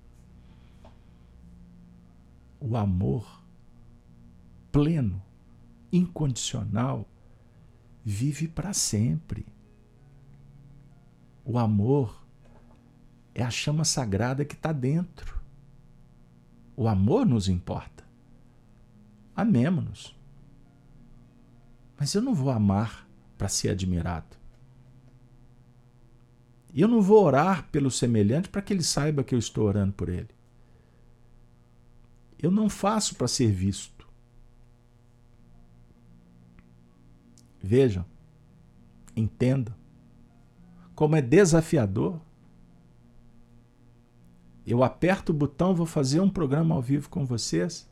[2.59, 3.43] O amor
[4.73, 5.23] pleno,
[5.93, 7.07] incondicional,
[8.03, 9.47] vive para sempre.
[11.45, 12.27] O amor
[13.35, 15.39] é a chama sagrada que está dentro.
[16.75, 17.94] O amor nos importa.
[19.35, 20.17] Amemos-nos.
[21.99, 24.37] Mas eu não vou amar para ser admirado.
[26.75, 30.09] Eu não vou orar pelo semelhante para que ele saiba que eu estou orando por
[30.09, 30.31] ele.
[32.39, 34.07] Eu não faço para ser visto.
[37.63, 38.05] Vejam,
[39.17, 39.75] entendam
[40.95, 42.21] como é desafiador.
[44.67, 47.89] Eu aperto o botão, vou fazer um programa ao vivo com vocês.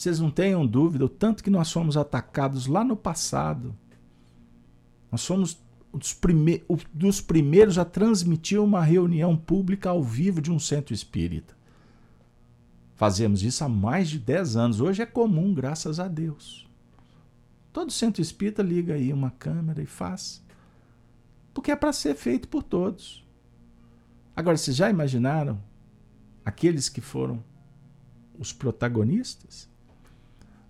[0.00, 3.76] Vocês não tenham dúvida o tanto que nós fomos atacados lá no passado.
[5.12, 5.60] Nós fomos
[5.92, 11.54] dos, prime dos primeiros a transmitir uma reunião pública ao vivo de um centro espírita.
[12.96, 14.80] Fazemos isso há mais de 10 anos.
[14.80, 16.66] Hoje é comum, graças a Deus.
[17.70, 20.42] Todo centro espírita liga aí uma câmera e faz.
[21.52, 23.22] Porque é para ser feito por todos.
[24.34, 25.62] Agora, vocês já imaginaram
[26.42, 27.44] aqueles que foram
[28.38, 29.68] os protagonistas,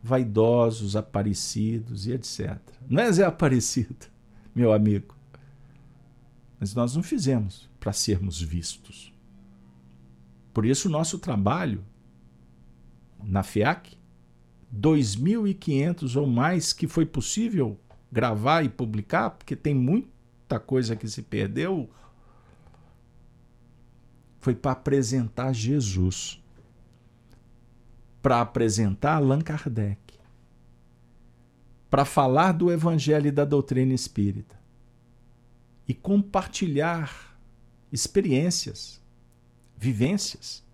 [0.03, 2.59] vaidosos, aparecidos e etc.
[2.89, 4.07] Não é Zé Aparecido,
[4.55, 5.15] meu amigo.
[6.59, 9.13] Mas nós não fizemos para sermos vistos.
[10.53, 11.85] Por isso, o nosso trabalho
[13.23, 13.97] na FIAC,
[14.75, 17.79] 2.500 ou mais que foi possível
[18.11, 21.89] gravar e publicar, porque tem muita coisa que se perdeu,
[24.41, 26.40] foi para apresentar Jesus,
[28.23, 29.99] para apresentar Allan Kardec,
[31.89, 34.59] para falar do Evangelho e da doutrina espírita
[35.89, 37.37] e compartilhar
[37.91, 39.01] experiências,
[39.77, 40.65] vivências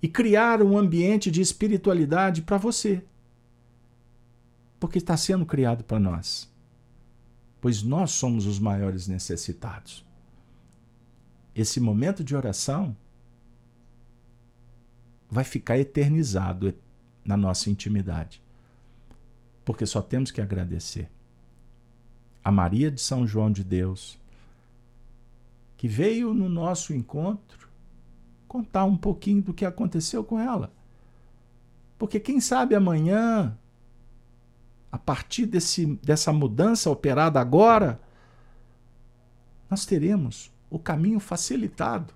[0.00, 3.02] e criar um ambiente de espiritualidade para você.
[4.78, 6.48] Porque está sendo criado para nós.
[7.60, 10.06] Pois nós somos os maiores necessitados.
[11.54, 12.94] Esse momento de oração
[15.30, 16.74] vai ficar eternizado
[17.24, 18.42] na nossa intimidade.
[19.64, 21.10] Porque só temos que agradecer
[22.44, 24.18] a Maria de São João de Deus,
[25.76, 27.68] que veio no nosso encontro
[28.46, 30.72] contar um pouquinho do que aconteceu com ela.
[31.98, 33.58] Porque quem sabe amanhã,
[34.92, 38.00] a partir desse, dessa mudança operada agora,
[39.68, 42.14] nós teremos o caminho facilitado.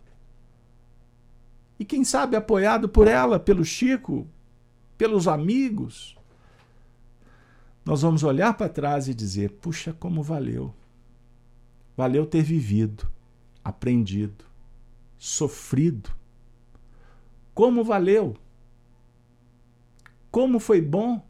[1.81, 4.29] E quem sabe apoiado por ela, pelo Chico,
[4.97, 6.17] pelos amigos,
[7.85, 10.73] nós vamos olhar para trás e dizer: puxa, como valeu.
[11.97, 13.11] Valeu ter vivido,
[13.65, 14.45] aprendido,
[15.19, 16.21] sofrido
[17.61, 18.39] como valeu?
[20.31, 21.23] Como foi bom?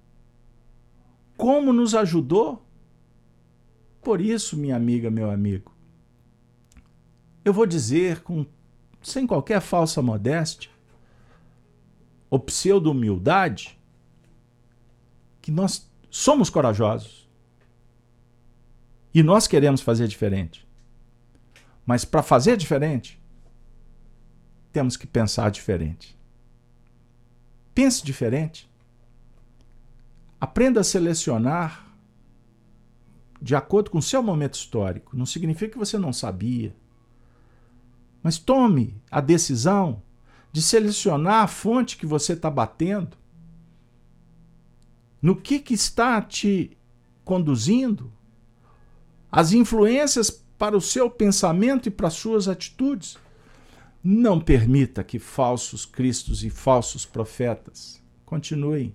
[1.36, 2.64] Como nos ajudou?
[4.00, 5.74] Por isso, minha amiga, meu amigo,
[7.44, 8.46] eu vou dizer com
[9.02, 10.70] sem qualquer falsa modéstia
[12.28, 13.78] ou pseudo-humildade
[15.40, 17.28] que nós somos corajosos.
[19.12, 20.66] E nós queremos fazer diferente.
[21.84, 23.20] Mas para fazer diferente,
[24.72, 26.16] temos que pensar diferente.
[27.74, 28.70] Pense diferente.
[30.40, 31.90] Aprenda a selecionar
[33.42, 35.16] de acordo com o seu momento histórico.
[35.16, 36.74] Não significa que você não sabia.
[38.22, 40.02] Mas tome a decisão
[40.52, 43.16] de selecionar a fonte que você está batendo.
[45.22, 46.76] No que, que está te
[47.24, 48.12] conduzindo?
[49.30, 53.16] As influências para o seu pensamento e para as suas atitudes.
[54.02, 58.94] Não permita que falsos cristos e falsos profetas continuem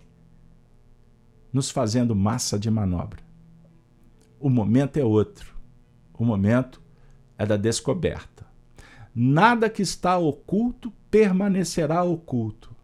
[1.53, 3.23] nos fazendo massa de manobra.
[4.39, 5.55] O momento é outro.
[6.13, 6.81] O momento
[7.37, 8.34] é da descoberta.
[9.15, 12.75] Nada que está oculto permanecerá oculto.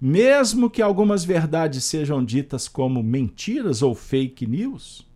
[0.00, 5.06] Mesmo que algumas verdades sejam ditas como mentiras ou fake news,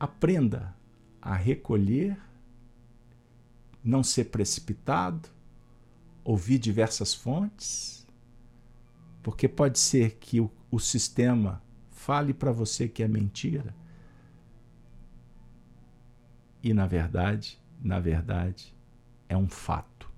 [0.00, 0.74] aprenda
[1.20, 2.16] a recolher
[3.84, 5.28] não ser precipitado,
[6.24, 8.06] ouvir diversas fontes,
[9.22, 13.74] porque pode ser que o, o sistema fale para você que é mentira.
[16.62, 18.74] E na verdade, na verdade,
[19.28, 20.10] é um fato.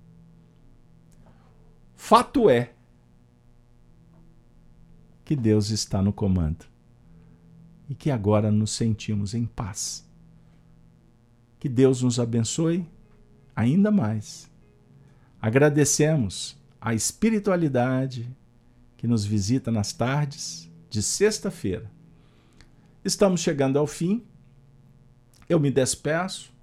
[1.95, 2.73] Fato é
[5.23, 6.65] que Deus está no comando
[7.89, 10.07] e que agora nos sentimos em paz.
[11.59, 12.87] Que Deus nos abençoe
[13.55, 14.49] ainda mais.
[15.41, 18.29] Agradecemos a espiritualidade
[18.97, 21.89] que nos visita nas tardes de sexta-feira.
[23.03, 24.23] Estamos chegando ao fim.
[25.47, 26.54] Eu me despeço.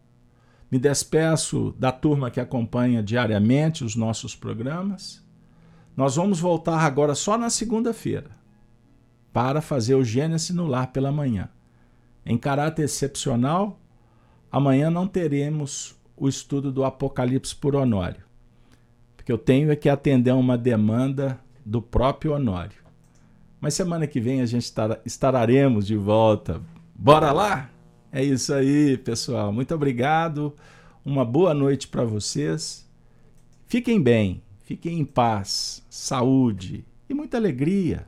[0.73, 5.23] Me despeço da turma que acompanha diariamente os nossos programas.
[5.94, 8.31] Nós vamos voltar agora só na segunda-feira
[9.35, 11.51] para fazer o Gênesis no lar pela manhã.
[12.24, 13.78] Em caráter excepcional,
[14.51, 18.24] amanhã não teremos o estudo do Apocalipse por Honório.
[19.15, 22.82] Porque eu tenho é que atender uma demanda do próprio Honório.
[23.61, 26.62] Mas semana que vem a gente estar, estaremos de volta.
[26.94, 27.72] Bora lá?
[28.12, 29.51] É isso aí, pessoal.
[29.51, 30.55] Muito obrigado.
[31.02, 32.86] Uma boa noite para vocês.
[33.66, 38.06] Fiquem bem, fiquem em paz, saúde e muita alegria.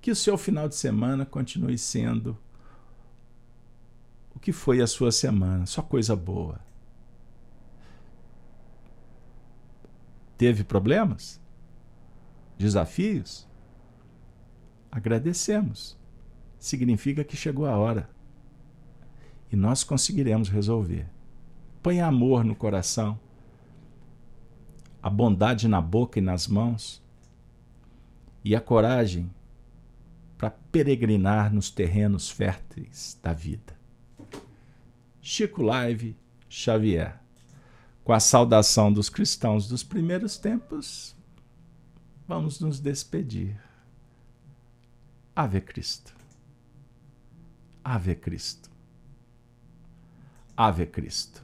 [0.00, 2.34] Que o seu final de semana continue sendo
[4.34, 6.58] o que foi a sua semana, só coisa boa.
[10.38, 11.38] Teve problemas?
[12.56, 13.46] Desafios?
[14.90, 15.94] Agradecemos.
[16.58, 18.13] Significa que chegou a hora.
[19.54, 21.06] E nós conseguiremos resolver.
[21.80, 23.16] Põe amor no coração.
[25.00, 27.00] a bondade na boca e nas mãos
[28.42, 29.30] e a coragem
[30.36, 33.78] para peregrinar nos terrenos férteis da vida.
[35.22, 36.16] Chico Live
[36.48, 37.20] Xavier.
[38.02, 41.14] Com a saudação dos cristãos dos primeiros tempos,
[42.26, 43.56] vamos nos despedir.
[45.36, 46.12] Ave Cristo.
[47.84, 48.73] Ave Cristo.
[50.56, 51.42] Ave Cristo.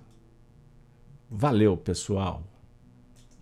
[1.31, 2.50] Valeu, pessoal.